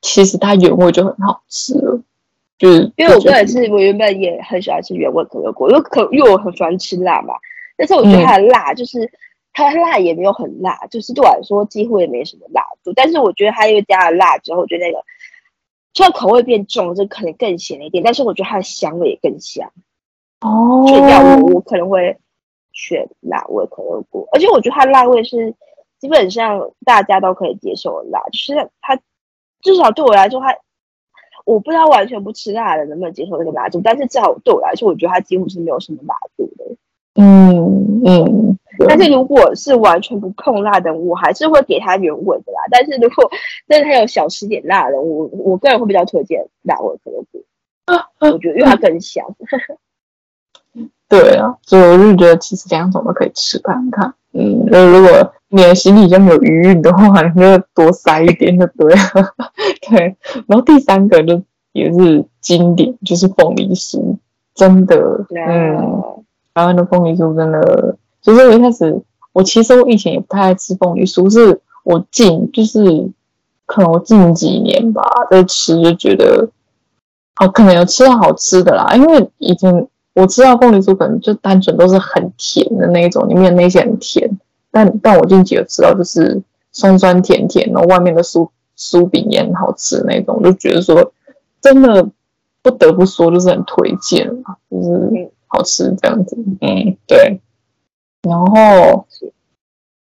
[0.00, 2.00] 其实它原味就很好吃了，
[2.58, 7.34] 就是因为我个人是我原本也很喜欢吃原味可乐果，因为可因为我很喜欢吃辣嘛，
[7.76, 9.04] 但是我觉得它的辣就是。
[9.04, 9.10] 嗯
[9.56, 12.92] 它辣也没有很辣，就是对我来说几乎也没什么辣度。
[12.92, 14.98] 但是我觉得它因为加了辣之后，我觉得那个
[15.92, 18.02] 虽然口味变重，就可能更咸一点。
[18.02, 19.70] 但是我觉得它的香味也更香
[20.40, 20.84] 哦。
[20.88, 22.18] 所以要我，我可能会
[22.74, 24.28] 选辣味可乐果。
[24.32, 25.54] 而且我觉得它辣味是
[25.98, 29.00] 基本上大家都可以接受的辣，就是它
[29.62, 30.54] 至少对我来说，它
[31.46, 36.76] 我不知道完全不吃辣的能不能接受这个辣度，但是至少对我来说，我觉得它几乎是没有什么辣度的。
[37.14, 38.58] 嗯嗯。
[38.88, 42.58] 但是如果是完全不控辣的，我还是会给它原味的啦。
[42.72, 43.30] 但是如果
[43.68, 47.40] 但是它有小吃点辣的，我我个人会比较推荐辣味可乐果。
[48.18, 49.24] 我觉得因为它更香。
[51.08, 54.14] 对啊，所以我就觉得其实两种都可以吃看看。
[54.32, 58.98] 嗯，那如果你的行李箱有余韵的话，你就多塞一点就对了。
[59.88, 60.16] 对，
[60.48, 61.40] 然后第三个就
[61.72, 64.16] 也是经典，就是凤梨酥，
[64.54, 64.96] 真的，
[65.48, 66.02] 嗯，
[66.52, 67.96] 台湾的凤梨酥真的。
[68.22, 69.00] 其实我一开始，
[69.32, 72.80] 我其实我以前也不太爱吃凤梨酥，是我近就是
[73.66, 76.48] 可能我近几年吧在吃，就觉得
[77.38, 78.94] 哦，可能有吃到好吃的啦。
[78.96, 84.30] 因为以前我知道凤梨酥，可能就单纯都是很甜的那一种，里面那些很甜。
[84.70, 86.42] 但但我近期有吃到就是
[86.72, 91.12] 酸酸甜甜，然后外面的酥酥饼也很好吃那种，就觉得说
[91.60, 92.08] 真的
[92.62, 94.28] 不得不说，就是很推荐，
[94.70, 96.36] 就是好吃这样子。
[96.60, 97.40] 嗯，对。
[98.22, 99.06] 然后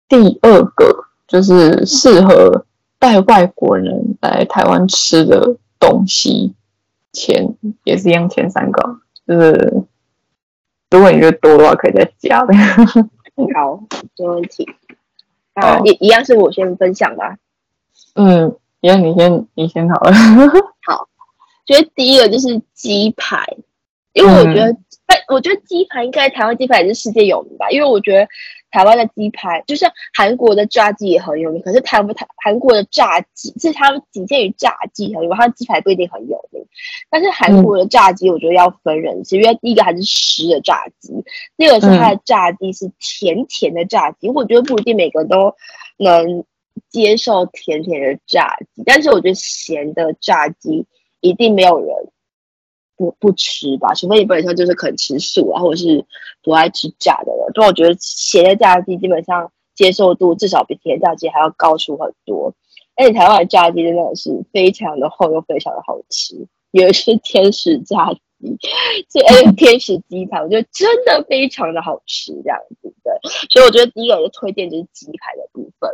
[0.08, 2.66] 第二个就是适合
[2.98, 6.54] 带外国人来台湾吃的东西，
[7.12, 9.84] 前也是一样，前三个就是
[10.90, 12.54] 如果你觉得多的话，可以再加的。
[13.54, 13.82] 好，
[14.16, 14.66] 没问题。
[15.54, 17.36] 啊，一一样是我先分享吧。
[18.14, 20.12] 嗯，一样，你先，你先好了。
[20.86, 21.08] 好，
[21.66, 23.44] 觉得第一个就是鸡排，
[24.12, 24.84] 因为我觉得、嗯。
[25.06, 27.68] 哎，我觉得鸡排应该台湾鸡排也是世界有名吧？
[27.70, 28.26] 因为我觉得
[28.74, 31.62] 台湾的鸡排，就像韩国的炸鸡也很有名。
[31.62, 36.60] 可是台湾台韩国的炸鸡是他们仅限于炸鸡很有名，它鸡排不一定很有名。
[37.08, 41.12] 但是韩国的炸鸡，我觉得要分人吃，嗯、因为第一个还是湿的炸鸡，
[41.56, 44.28] 第二个是它的炸鸡是甜甜的炸鸡。
[44.28, 45.54] 我觉得不一定每个都
[45.96, 46.44] 能
[46.90, 50.84] 接受甜甜的炸鸡，但是我觉得咸的炸鸡
[51.20, 51.94] 一定没有人。
[52.96, 56.04] 不不吃吧，除非你本身就是肯吃素啊，或者是
[56.42, 57.50] 不爱吃炸的了。
[57.54, 62.54] 但我觉得咸的炸鸡基本上接受度至少比甜炸鸡还要高出很多。
[62.96, 68.56] 而且台湾的炸鸡真的是非常的厚又非常的好吃，尤其是天使炸鸡，
[69.08, 73.12] 所以哎天使鸡排，我觉得真的非常的好吃，这样子对。
[73.50, 75.90] 所以我觉得第一个就推荐就是鸡排的部分。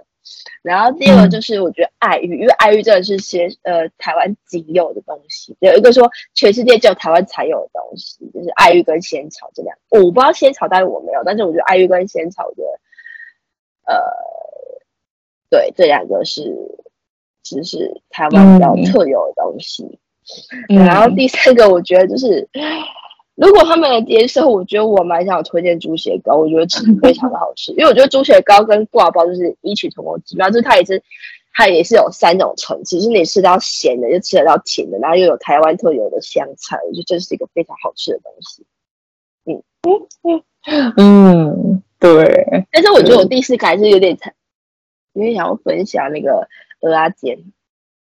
[0.63, 5.57] 然后第二个就是我觉得爱玉，因为爱玉真的是些呃台湾仅有的东西。
[5.61, 9.99] 有一个说全世界只有台湾才有的东西，就是爱玉跟仙草这两个。
[9.99, 11.23] 我不知道仙草，但是我没有。
[11.25, 12.63] 但是我觉得爱玉跟仙草的，
[13.87, 13.97] 呃，
[15.49, 16.55] 对，这两个是
[17.43, 19.99] 只是台湾比较特有的东西。
[20.69, 22.49] 嗯、然后第三个我觉得就是。
[23.37, 27.73] 如果他们能接受，我觉得我蛮想推荐猪血糕，我觉得真的非常的好吃。
[27.73, 31.03] 因为我觉得猪血糕跟挂包就是异曲同工之妙，就是它也是
[31.55, 38.67] 它也是有三种层次，就是你吃到咸的，又吃得到甜的，然后又有台湾特有的香菜，我觉得这是一个非常好吃的东西。
[39.47, 39.63] 嗯
[40.23, 40.43] 嗯
[40.99, 42.67] 嗯，对。
[42.71, 44.15] 但是我觉得我第四个还是有点
[45.15, 46.47] 有点想要分享那个
[46.81, 47.39] 蚵仔煎。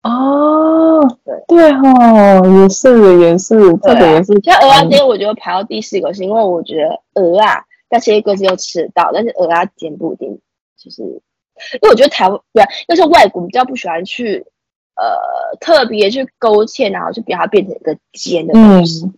[0.07, 4.39] 哦，对对哦，也是也是，这个也是。
[4.41, 10.39] 像蚵仔煎，我觉得排到第四个是因为我觉得鹅啊，但是各自又吃得到，但是蚵仔煎不一定，
[10.77, 14.45] 就是因为我觉得台湾对，但是外国比较不喜欢去
[14.95, 19.11] 呃特别去勾芡，然后去把它变成一个煎的东西。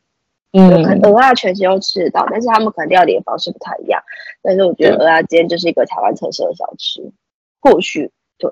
[0.53, 4.01] 嗯，可能蚵仔全鸡都吃得到，但是他们可能料理的方式不太一样。
[4.41, 7.11] 但是我觉得蚵仔煎就是一个台湾特色的小吃，
[7.59, 8.49] 或许对，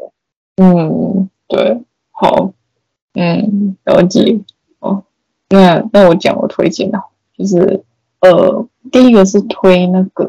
[0.58, 1.82] 嗯，对。
[2.18, 2.52] 好，
[3.14, 4.40] 嗯，了解。
[4.80, 5.04] 哦，
[5.50, 7.02] 那那我讲我推荐的，
[7.38, 7.84] 就是
[8.22, 10.26] 呃，第一个是推那个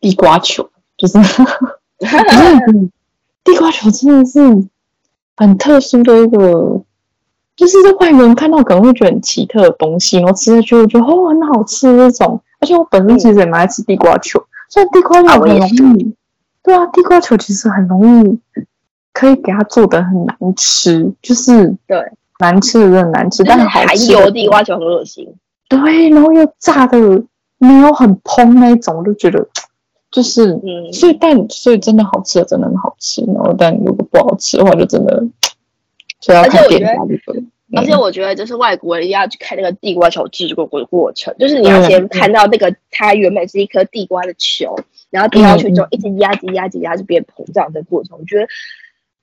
[0.00, 1.18] 地瓜球，就是，
[3.44, 4.66] 地瓜球真的是
[5.36, 6.82] 很特殊的一个，
[7.54, 12.40] 就是在外国人看到可能会觉得很奇特的东西，然后吃了就会觉得哦很好吃那种。
[12.58, 15.68] 而且我本身其实也蛮爱吃地瓜球，所以地瓜球很容
[15.98, 16.14] 易，
[16.62, 18.40] 对啊，地瓜球其实很容易。
[19.16, 21.98] 可以给它做的很难吃，就是对
[22.38, 23.64] 难吃的真的难吃，但是。
[23.66, 25.26] 还有地瓜球很恶心，
[25.70, 26.98] 对，然后又炸的
[27.56, 29.48] 没有很蓬那一种，我就觉得
[30.12, 35.24] 就是，嗯，所以但所以真的好吃的真的很好吃，然后但如果不好吃的话，就真的
[36.20, 37.42] 就要看店家那个。
[37.74, 44.76] 而且我觉得就是外国人要去看那个地瓜球制作过的过程，就是你要先看到那个它原本是一颗地瓜的球，
[45.08, 48.46] 然后地下去之后一直压挤压挤压，就变膨胀的过程，我觉得。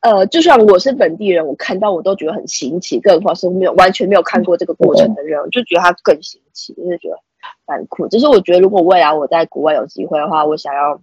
[0.04, 7.18] 呃，就算我是本地人，我看到我都觉得很新奇，更何况是没有完全没有看过这个过程的人，我就觉得它更新奇，就是觉得
[7.66, 8.06] 蛮酷。
[8.10, 11.02] 只是我觉得，如果未来我在国外有机会的话，我想要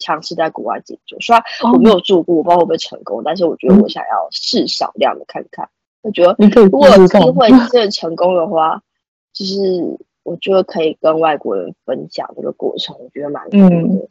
[0.00, 1.16] 尝试在国外解决。
[1.20, 1.42] 虽然
[1.72, 5.68] 我没有住过，我不知道会不会成功，但是我觉得我想要试少量的看看。
[6.02, 8.82] 我觉得如果有机会真的成功的话，
[9.32, 9.56] 就是
[10.24, 14.08] 我觉得可以跟外国人分享这个过程，我觉得蛮酷的。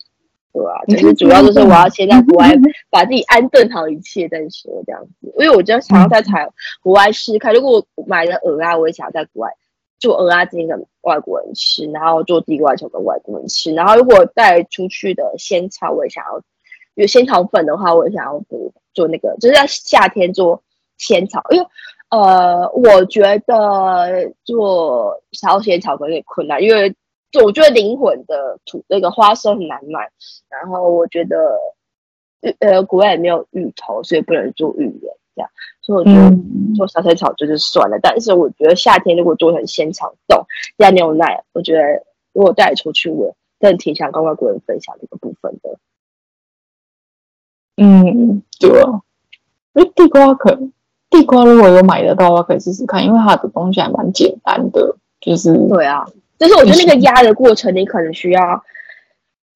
[0.52, 2.52] 对啊，就是主要就是我要先在国外
[2.89, 6.50] 把自己安顿好一切再说这样子，因为我就想要在台
[6.82, 9.52] 国外试试看，如果我买了鹅啊，我也想要在国外
[10.00, 16.41] 做蚵仔煎给外国人吃，然后做地瓜球给外国人吃，然后如果带出去的仙草，我也想要
[16.95, 20.64] 有仙草粉的话，我也想要做做那个，就是在夏天做
[20.97, 21.68] 仙草，因为
[22.10, 26.95] 呃，我觉得做烧仙草可能有点困难，因为。
[27.32, 30.10] 就我觉得灵魂的土那个花生很难买，
[30.50, 31.58] 然后我觉得
[32.60, 35.50] 呃国外也没有芋头，所以不能做芋圆这样，
[35.82, 36.36] 所以我觉得
[36.76, 37.98] 做小菜草就是算了。
[37.98, 40.46] 嗯、但是我觉得夏天如果做成仙草冻
[40.78, 42.04] 加牛奶，我觉得
[42.34, 45.78] 如果带出去，我真的挺想跟外国人分享这个部分的。
[47.78, 49.02] 嗯，对啊，
[49.74, 50.60] 因为地瓜可
[51.10, 56.08] 地瓜如果有买得到的话，可以试试看，因为它的东西还蛮简单的，就是对啊。
[56.40, 58.64] 就是我觉得那个压的过程，你可能需要，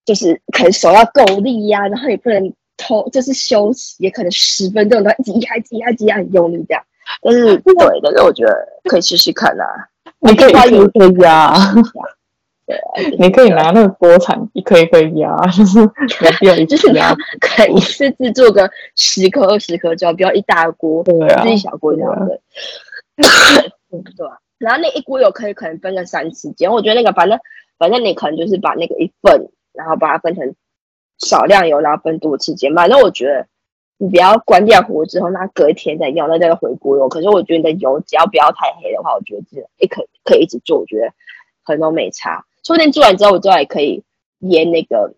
[0.05, 6.83] 就是可能手要够力呀，然后也不能偷，就是休息，也可能十分钟都要挤压、挤压、挤压，很用力这样。
[7.21, 7.73] 但是对，
[8.03, 9.63] 但是我觉得可以试试看呐。
[10.19, 11.53] 你可以一个一个压，
[12.65, 12.77] 对，
[13.19, 22.41] 你可以拿那个锅铲一颗一颗压，就是没必要一次压， 可以一次制作个十颗二十颗，就要不要一大锅，对啊，自己小锅这样的，
[23.91, 24.39] 对吧？
[24.63, 27.37] 然后那一锅油可以可能分个三次煎，我觉得那个反正
[27.77, 30.55] 反正你可能就是把那个一份，然后把它分成
[31.19, 32.73] 少量油，然后分多次煎。
[32.73, 33.47] 反正我觉得
[33.97, 37.09] 你不要关掉火之后，那隔一天再用，那叫回锅油。
[37.09, 41.07] 可是我觉得你的油只要不要太黑的话，我觉得是也可可以一直做，我觉得
[41.63, 42.45] 可能都没差。
[42.63, 44.03] 说不定做完之后，我之后也可以
[44.39, 45.13] 腌那个。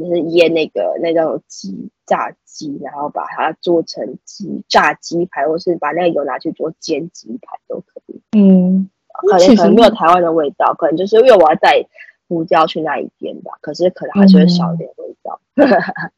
[0.00, 8.20] 就是腌那个那种鸡炸鸡，然后把它做成鸡炸鸡排，或是把那个油拿去做煎鸡排都可以。
[8.36, 8.88] 嗯，
[9.28, 11.86] 可能可能没有台湾的味道，可能就是因为我要带
[12.28, 13.52] 胡椒去那一边吧。
[13.60, 15.40] 可是可能还是会少一点味道。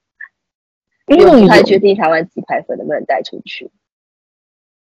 [1.07, 3.71] 因为我还决定台湾鸡排粉能不能带出去。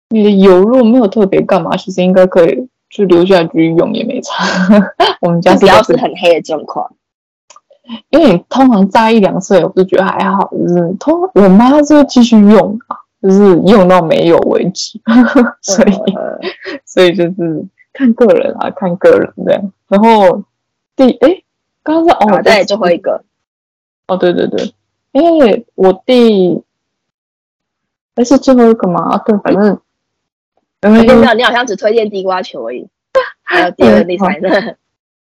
[0.09, 4.45] 你的油如果没有特别干嘛，其实应该可以就留下来继续用也没差。
[5.21, 6.95] 我们家只要是很黑的状况。
[8.09, 10.49] 因为你通常炸一两次，我就觉得还好。
[10.51, 14.99] 就是通我妈是会继续用啊，就是用到没有为止。
[15.61, 15.93] 所以，
[16.85, 19.71] 所以就是看个人啊，看个人这样。
[19.89, 20.43] 然后
[20.95, 21.43] 第哎，
[21.83, 23.23] 刚刚是哦，对，最后一个。
[24.07, 24.73] 哦，对对对，
[25.11, 26.63] 因为我第
[28.15, 29.17] 哎是最后一个吗？
[29.19, 29.79] 对，反正
[30.83, 32.87] 因为你好像只推荐地瓜球而已。
[33.43, 34.77] 还有第二个、第三个。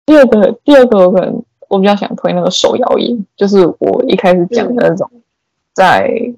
[0.05, 1.43] 第二个，第二个我可能。
[1.69, 5.09] 我比较想推那个手摇饮，就是我一开始讲的那种，
[5.73, 6.33] 在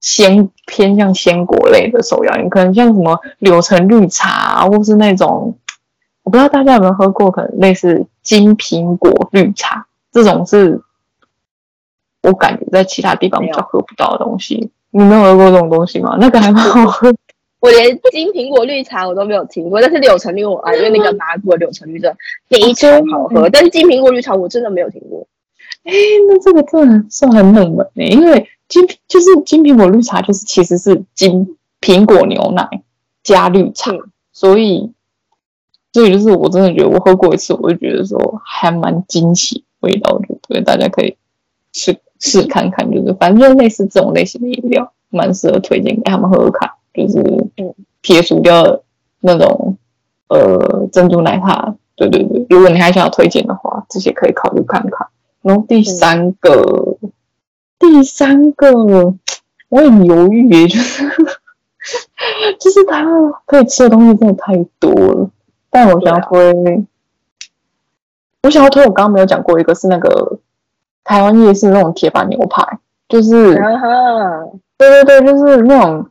[0.00, 5.56] 鲜偏向鲜果类的手摇饮，可能像什么柳橙绿茶，或是那种
[6.24, 10.80] 我不知道大家有没有喝过，可能类似金苹果绿茶这种，是
[12.22, 14.70] 我感觉在其他地方比较喝不到的东西。
[14.90, 16.16] 你没有喝过这种东西吗？
[16.18, 17.14] 那个还蛮好喝。
[17.60, 22.16] 我连金苹果绿茶我都没有听过，但是柳橙绿我爱，因为那个麻果柳橙绿真的
[22.48, 23.50] 非常好喝。
[23.50, 25.26] 但是金苹果绿茶我真的没有听过。
[25.82, 25.92] 哎，
[26.28, 32.68] 那这个真的算很冷门呢，因为金就是金苹果绿茶，就是其实是金苹果牛奶
[33.24, 34.92] 加绿茶，嗯、所以
[35.92, 41.16] 所以就是我真的觉得我喝过一次，我就觉得说还蛮惊喜味道的，对，大家可以
[41.72, 46.70] 试试看看，就是反正就是类似这种类型的饮料，蛮适合推荐给他们喝喝看。
[46.94, 47.47] 就是
[48.00, 48.80] 撇除掉
[49.20, 49.76] 那种
[50.28, 55.06] 呃珍珠奶茶，对对对，如果你还想要推荐的话，这些可以考虑看看。
[55.42, 56.96] 然后第三个，
[57.78, 58.72] 第三个
[59.68, 61.08] 我很犹豫，就是
[62.58, 63.04] 就是它
[63.46, 65.30] 可以吃的东西真的太多了。
[65.70, 66.86] 但我想要推，
[68.42, 70.38] 我想要推，我刚刚没有讲过一个是那个
[71.04, 72.78] 台湾夜市那种铁板牛排，
[73.08, 73.54] 就是，
[74.76, 76.08] 对对对，就是那种。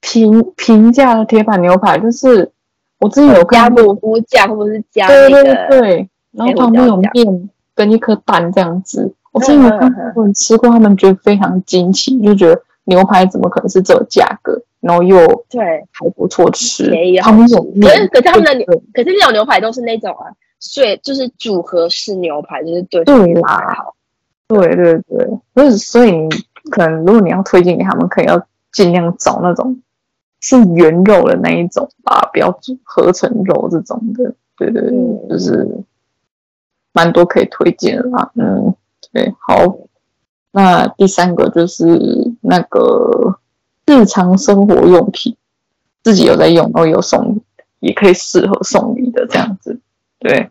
[0.00, 2.50] 平平价的铁板牛排，就是
[2.98, 9.14] 我自己有看过，加蘑菇酱或者是加对对对，然后旁边有面跟一颗蛋这样子。
[9.32, 15.18] 我之前有看过人吃过，他们觉得非常惊奇，就觉得牛排怎么可能是这个价格，然后又
[15.48, 15.60] 对
[15.92, 16.90] 还不错吃。
[17.22, 23.76] 他们有面，可是可是他们的牛，可是那种牛排都是那种啊，所以就是组合式牛排，就是对对啦，
[24.48, 26.28] 对对对，所以所以你
[26.70, 28.42] 可能如果你要推荐给他们，可以要
[28.72, 29.78] 尽量找那种。
[30.40, 35.66] 是原肉的那一种吧，不要合成肉这种的，对对对，嗯、就是
[36.92, 38.30] 蛮多可以推荐的啦。
[38.36, 38.74] 嗯，
[39.12, 39.76] 对，好，
[40.52, 41.84] 那第三个就是
[42.40, 43.40] 那个
[43.84, 45.36] 日常生活用品，
[46.04, 47.40] 自己有在用，然后有送，
[47.80, 49.80] 也可以适合送礼的这样子。
[50.20, 50.50] 对，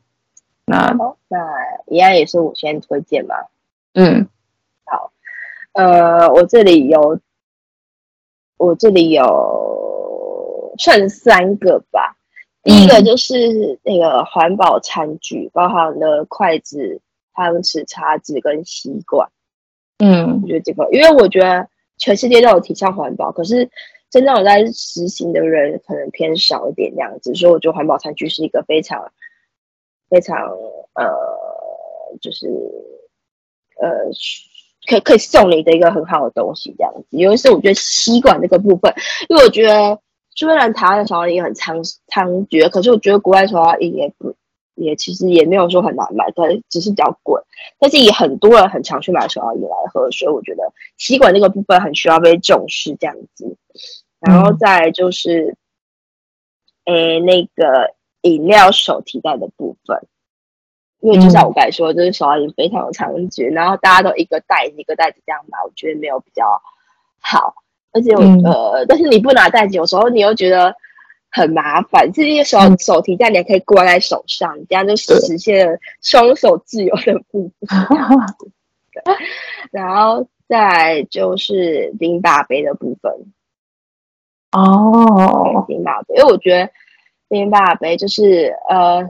[0.65, 0.93] 那
[1.29, 1.37] 那
[1.85, 3.47] 一样也是我先推荐吧。
[3.93, 4.27] 嗯，
[4.83, 5.13] 好，
[5.71, 7.19] 呃，我这里有。
[8.57, 12.17] 我这里有算三个吧，
[12.63, 16.99] 第一个就是那个环保餐具，包含了筷子、
[17.33, 19.29] 汤匙、叉子跟吸管。
[19.99, 23.69] 嗯，我觉得这个，因为我觉得全世界都有提倡环保，可是
[24.09, 29.11] 真正有在实行的人可能偏少一点这样子，所以我觉得环保餐具是一个非常
[30.09, 30.49] 非常
[30.93, 31.15] 呃，
[32.21, 32.47] 就是
[33.79, 34.11] 呃。
[34.87, 37.05] 可以可以送你的一个很好的东西，这样子。
[37.17, 38.93] 尤其是我觉得吸管这个部分，
[39.27, 39.99] 因为我觉得
[40.33, 44.33] 虽然台湾的手摇饮也很猖猖獗，可是我觉得国外手摇饮也不
[44.75, 47.41] 也其实也没有说很难买，可能只是比较贵。
[47.79, 50.63] 但是也很多人很常去买手摇饮来喝，所以我觉得
[50.97, 53.57] 吸管这个部分很需要被重视，这样子。
[54.19, 55.55] 然后再就是，
[56.85, 60.07] 诶、嗯欸，那个饮料手提袋的部分。
[60.99, 66.43] 因为就像我刚才说，就是手摇饮非常的猖獗，然后大家都一个袋子一个袋子这样买，我觉得没有比较
[67.19, 67.53] 好。
[67.91, 70.75] 而且我、嗯、呃，但是你不拿袋子，有时候你又觉得
[71.29, 72.11] 很麻烦。
[72.11, 77.79] 这些手手提袋你还可以挂在手上，这样就实现了双手自由的部分。
[79.71, 83.11] 然后再就是冰霸杯的部分。
[84.51, 86.71] 哦，冰霸杯，因为我觉得
[87.29, 89.07] 冰霸杯就是呃。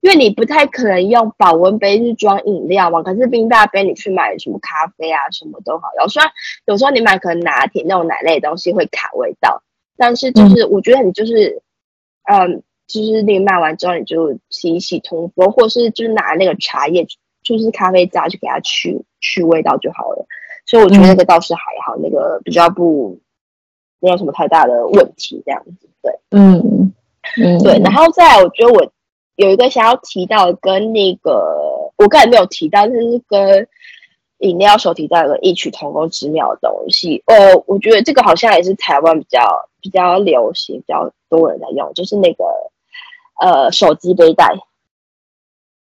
[0.00, 5.88] 因为你不太可能用保温杯去装饮料嘛，可是冰大杯你去买什么咖啡啊，什么都好。
[6.00, 6.30] 有虽然
[6.66, 9.62] 有时候你买可能拿铁那种奶类的东西会卡味道，
[9.96, 11.62] 但是就是我觉得你就是，
[12.30, 17.06] 嗯，嗯，就是你买完之后你就洗一洗通风，或是就是拿那个茶叶
[17.42, 20.26] 就是咖啡渣去给它去去味道就好了。
[20.66, 23.18] 所以我觉得那个倒是还好，嗯、那个比较不
[24.00, 25.88] 没有什么太大的问题这样子。
[26.02, 26.92] 对，嗯
[27.38, 28.93] 嗯，对，然后再来我觉得我。
[29.36, 33.66] 有一个想要提到的，跟那个我刚才没有提到，就是跟
[34.38, 37.22] 饮料手提袋有个异曲同工之妙的东西。
[37.26, 42.44] 呃，我觉得这个好像也是台湾比较比较流行，比较多人在用，就是那个
[43.40, 44.54] 呃手机背带。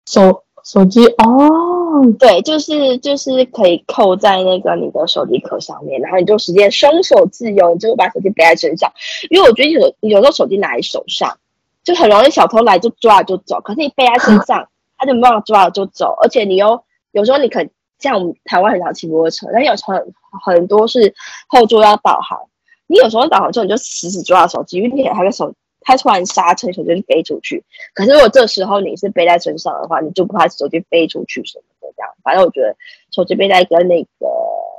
[0.05, 8.91] 手手机哦，对，就是就是可以扣在那个你的手机壳上面，然后你就直接双手自由，你就把手机背在身上。
[9.29, 11.37] 因为我觉得有有时候手机拿在手上。
[11.83, 14.67] 就很容易小偷来就抓了就走，可是你背在身上，
[14.97, 17.65] 他就没办法抓了就走，而且你又有时候你可
[17.99, 20.13] 像我们台湾很少骑摩托车，但有时候很
[20.43, 21.13] 很多是
[21.47, 22.39] 后座要导航，
[22.87, 27.63] 你有时候导航之后你就死死抓手机，因为你还在手，他突然刹车，手机就飞出去。
[27.93, 32.11] 可是如果这时候你是背在身上的话，你就不怕手机飞出去什么的这样。
[32.23, 32.75] 反正我觉得
[33.11, 34.27] 手机背带跟那个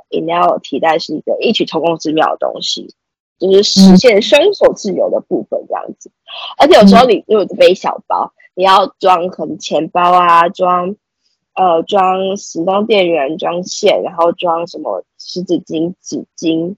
[0.09, 2.93] 饮料提袋是一个异曲同工之妙的东西。
[3.49, 6.11] 就是实现双手自由的部分这样子，
[6.57, 10.95] 而且有时候你如果背小包，你要装可能钱包啊，装
[11.55, 16.75] 呃装行动电源，装线，然后装什么湿纸巾、纸巾，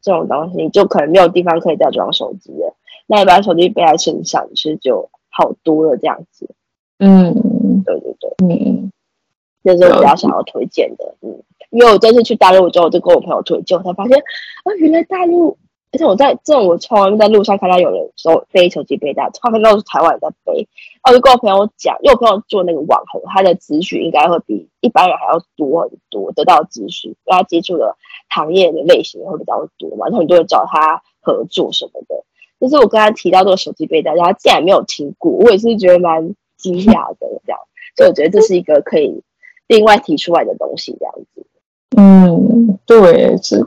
[0.00, 2.74] 这种东西，就可能没有地方可以再装手机了。
[3.06, 6.48] 那你把手机背在身上，其实就好多了这样子。
[6.98, 8.90] 嗯，对对对，嗯，
[9.62, 11.14] 这是我比较想要推荐的。
[11.20, 15.56] 嗯，因为我这次去大陆之后，我就跟我朋友推荐，我才发现啊，原来大陆。
[15.90, 20.68] 而且我在这种，我从来没在路上看到有人手背手机背带，他们都是台湾人在背。
[21.08, 27.96] 我就跟我朋友讲，因为我朋友做那个网红，他的资讯应该会比一般人还要多很多，得到资讯，因为他接触的
[28.28, 32.24] 行业的类型会比较多嘛，很多人找他合作什么的。
[32.60, 37.58] 就是我跟他提到这个手机背带，他竟然没有听过，我也是觉得蛮惊讶的这样。
[37.96, 39.22] 所以我觉得这是一个可以
[39.66, 41.46] 另外提出来的东西，这样子。
[41.96, 43.64] 嗯，对，是。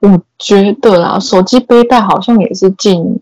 [0.00, 3.20] 我觉得啦，手机背带好像也是近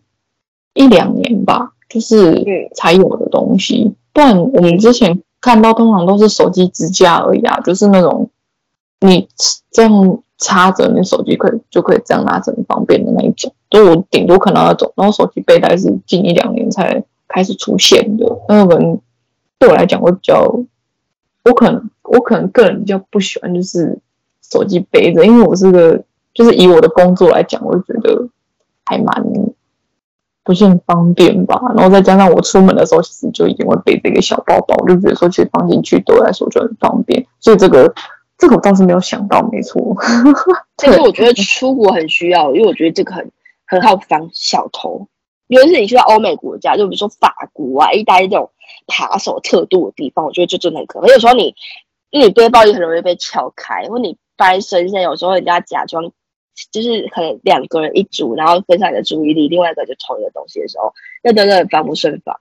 [0.75, 2.45] 一两年吧，就是
[2.77, 3.93] 才有的东西。
[4.13, 8.31] 不然我们之前看到通常都是手机支架而已啊，就是那种
[9.01, 9.29] 你
[9.73, 13.53] 这样插着，你手机可以就可以这样拿着，很方便的那一种。
[13.71, 18.39] 就我顶多看到那种，然后手机背带是近一两年才开始出现的。
[18.49, 19.01] 那可能
[19.59, 20.45] 对我来讲，我比较，
[21.45, 23.99] 我可能我可能个人比较不喜欢就是
[24.49, 26.05] 手机背着，因为我是个。
[26.39, 28.29] 就是以我的工作来讲，我就觉得
[28.85, 29.25] 还蛮
[30.45, 31.61] 不是很方便吧。
[31.75, 37.27] 然后再加上我出门的时候，其实就已经会背这个小包包，我就觉得说其实放进去对我来说就很方便。
[37.41, 37.93] 所以这个
[38.39, 39.97] 这个我倒是没有想到，没错。
[40.77, 43.33] 但是我觉得 出国很需要，因为我觉得这个很
[43.67, 45.09] 很好防小偷。
[45.49, 48.49] 尤其是你去到欧美国家，就比如说法国啊、意大利这种
[48.87, 51.09] 扒手特多的地方，我觉得就真的很可怕。
[51.09, 51.53] 有时候你
[52.11, 56.13] 因为你背包也很容易被撬开，或你翻身，现在有时候人家假装。
[56.71, 60.93] 就是可能两个人一组，然后分散你的注意力，另外一个就偷你的东西的时候，
[61.23, 62.41] 那真的很防不胜防。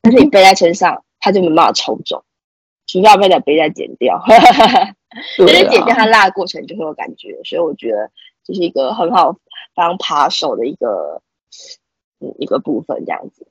[0.00, 2.24] 但是你背在身上，他就没办法抽走，
[2.86, 4.22] 除非要把背带剪掉。
[5.38, 8.10] 但是剪掉它拉的过程就会有感觉，所以我觉得
[8.44, 9.36] 这是一个很好
[9.74, 11.20] 当扒手的一个
[12.18, 13.46] 嗯一个部分，这样子。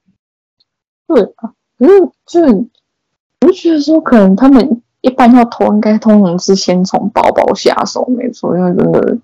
[1.08, 2.42] 对啊，可是就
[3.42, 9.20] 我就觉得说，可能他们一般要偷，应该通常是先从包包下手，没错，因为真的。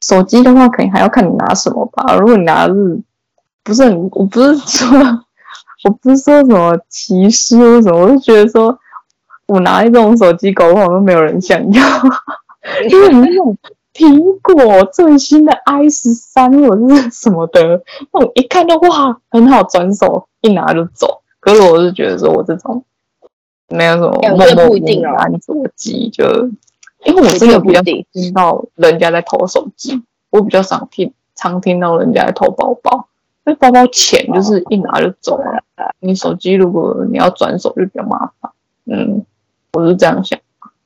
[0.00, 2.16] 手机的话，肯定还要看你拿什么吧。
[2.16, 3.00] 如果你拿的是
[3.64, 4.88] 不是很，我不是说，
[5.84, 8.78] 我不是说什么歧视或什么，我是觉得说，
[9.46, 11.82] 我拿一种手机搞不好都没有人想要，
[12.88, 13.56] 因为你那种
[13.92, 17.82] 苹果最新的 i 十三或者是什么的，
[18.12, 21.22] 那种一看到哇，很好转手，一拿就走。
[21.40, 22.84] 可是我是觉得说我这种
[23.68, 26.24] 没有什么默默安手机就。
[27.04, 33.08] 因为我真的比较听到人家在偷手机，我比较常听，常听到人家在偷包包。
[33.46, 35.62] 因为包包钱就是一拿就走了，
[36.00, 38.52] 你手机如果你要转手就比较麻烦。
[38.84, 39.24] 嗯，
[39.72, 40.38] 我是这样想，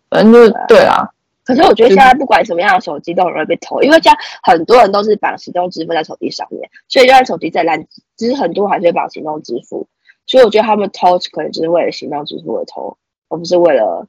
[0.08, 1.08] 反正就是对啊。
[1.44, 7.84] 可是我觉得现在不管什么样的手机都很容易被偷，因为现在很多人都是绑行动支付在手机上面，所以就算手机再烂，
[8.16, 9.88] 其实很多还是会绑行动支付。
[10.26, 12.96] 所以我觉得他们偷可能只是为了行动支付而偷，
[13.28, 14.06] 而不是为了。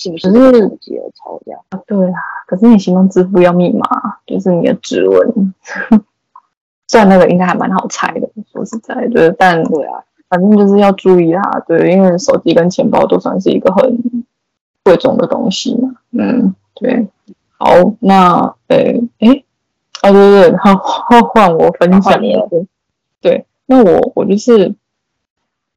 [0.00, 1.60] 是不是手机有抽掉？
[1.84, 3.84] 对啊，可是你行动支付要密码，
[4.24, 5.52] 就是你的指纹。
[6.86, 11.42] 虽然那个应该还蛮好猜的，说实在，就是但对啊，反正就是要注意啦。
[11.66, 13.98] 对，因为手机跟钱包都算是一个很
[14.84, 15.96] 贵重的东西嘛。
[16.12, 17.08] 嗯，对。
[17.56, 17.66] 好，
[17.98, 18.76] 那呃，
[19.18, 19.42] 哎，
[20.04, 20.76] 哦对对对，好，
[21.34, 22.48] 换我分享了。
[23.20, 24.76] 对，那我我就是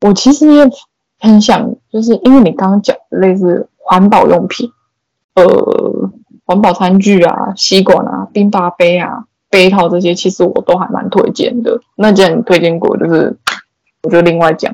[0.01, 0.69] 我其实也
[1.19, 3.67] 很想，就是因为你刚刚讲的类似。
[3.91, 4.71] 环保用品，
[5.35, 6.09] 呃，
[6.45, 11.77] 环保餐具啊，吸管啊，冰霸杯啊，杯套这些，其实我都还蛮推荐的。
[11.97, 13.35] 那既然你推荐过，就是
[14.03, 14.73] 我就另外讲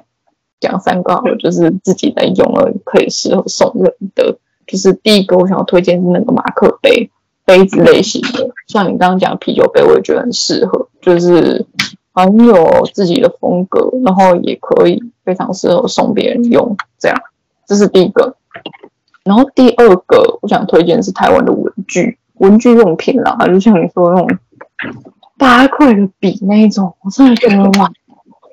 [0.60, 4.38] 讲三个，就是自己在用了可以适合送人的。
[4.68, 7.10] 就是第一个，我想要推荐是那个马克杯
[7.44, 11.65] 杯子类型的，像你刚刚讲啤酒杯，我也觉得很适合，就是
[12.14, 16.77] 很有自己的风格，然后也可以非常适合送别人用。
[16.99, 17.19] 这样，
[17.65, 18.36] 这是第一个。
[19.28, 24.30] 然后第二个，我想推荐是台湾的文具文具用品啦，就像你说的那种
[25.38, 27.91] 八块的笔那一种，我真的觉得哇，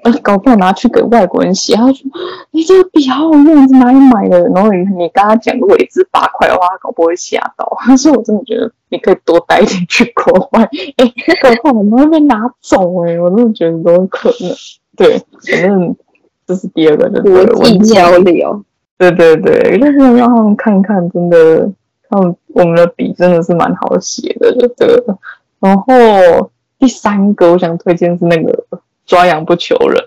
[0.05, 2.07] 而且搞不好拿去给外国人写，他说
[2.51, 4.43] 你这个笔好好用，你是哪里买的？
[4.49, 7.67] 然后你你跟他讲个尾字八块的话，他搞不会吓到。
[7.87, 14.55] 但是我真的觉得你可以多带一点去国外，哎，搞不好我们会被拿走哎、欸，我真的觉得都有可能。
[14.97, 15.19] 对，
[15.51, 15.97] 反正
[16.47, 18.65] 这是第二个，就是国际交流。
[19.13, 21.71] 对对对，但是让他们看看，真的，
[22.09, 25.03] 他们我们的笔真的是蛮好写的，对。
[25.61, 28.67] 然后第三个我想推荐是那个
[29.07, 30.05] 抓羊不求人，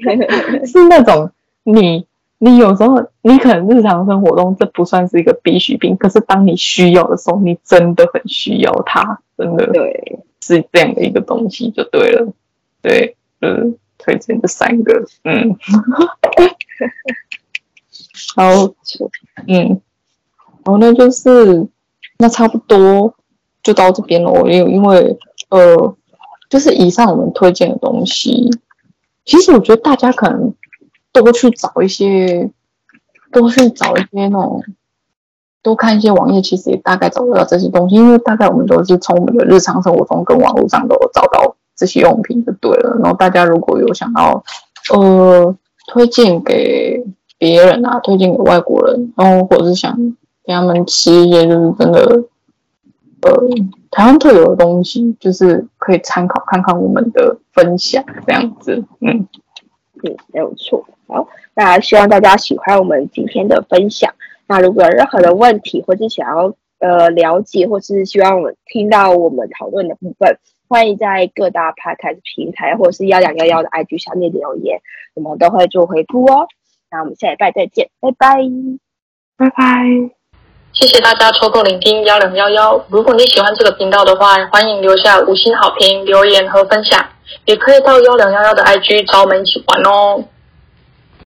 [0.66, 1.30] 是那种
[1.64, 2.06] 你
[2.38, 12.32] 你有时候你可能日常生活中这不算是一个必需品，可是当你需要的时候，你真的很需要它，真的对，是这样的一个东西就对了。
[12.80, 15.54] 对，嗯，推荐这三个，嗯，
[18.36, 18.74] 然后，
[19.46, 19.80] 嗯，
[20.64, 21.66] 然后那就是
[22.18, 23.14] 那差不多
[23.62, 24.32] 就到这边了。
[24.48, 25.18] 因为因为
[25.50, 25.96] 呃，
[26.48, 28.50] 就是以上我们推荐的东西，
[29.24, 30.52] 其实我觉得大家可能
[31.12, 32.50] 多去找一些，
[33.32, 34.62] 多去找一些那种，
[35.62, 41.56] 多看一些网页，其实也大概找得到这些东西，因为大概我们都是从我们的日常生活中跟网络上都找到。
[41.76, 44.44] 这些用品就对了，然后大家如果有想要，
[44.92, 45.56] 呃，
[45.86, 47.02] 推荐给
[47.40, 49.96] 别人啊，推荐给外国人，然后或者是想
[50.44, 52.24] 给他们吃一些就是真的，
[53.22, 53.32] 呃，
[53.90, 59.26] 台湾特有的东西，就是可以参考看看我们的分享这样子，嗯，
[60.02, 60.84] 嗯，没有错。
[61.08, 64.12] 好，那希望大家喜欢我们今天的分享。
[64.46, 70.38] 那如果有任何的问题，或是想要呃了解，或是希望我们听到我们讨论的部分。
[70.68, 74.80] 欢迎在各大 Podcast 平台或是幺两幺幺的 IG 下面留言，
[75.14, 76.46] 我们都会做回复哦。
[76.90, 78.38] 那我们下礼拜再见，拜拜，
[79.36, 80.10] 拜拜。
[80.72, 82.84] 谢谢大家抽空聆听幺零幺幺。
[82.88, 87.04] 如果你喜欢这个频道的话，欢迎留下五星好评、留言和分享，
[87.44, 90.24] 也可以到幺零幺幺的 IG 找我们一起玩哦。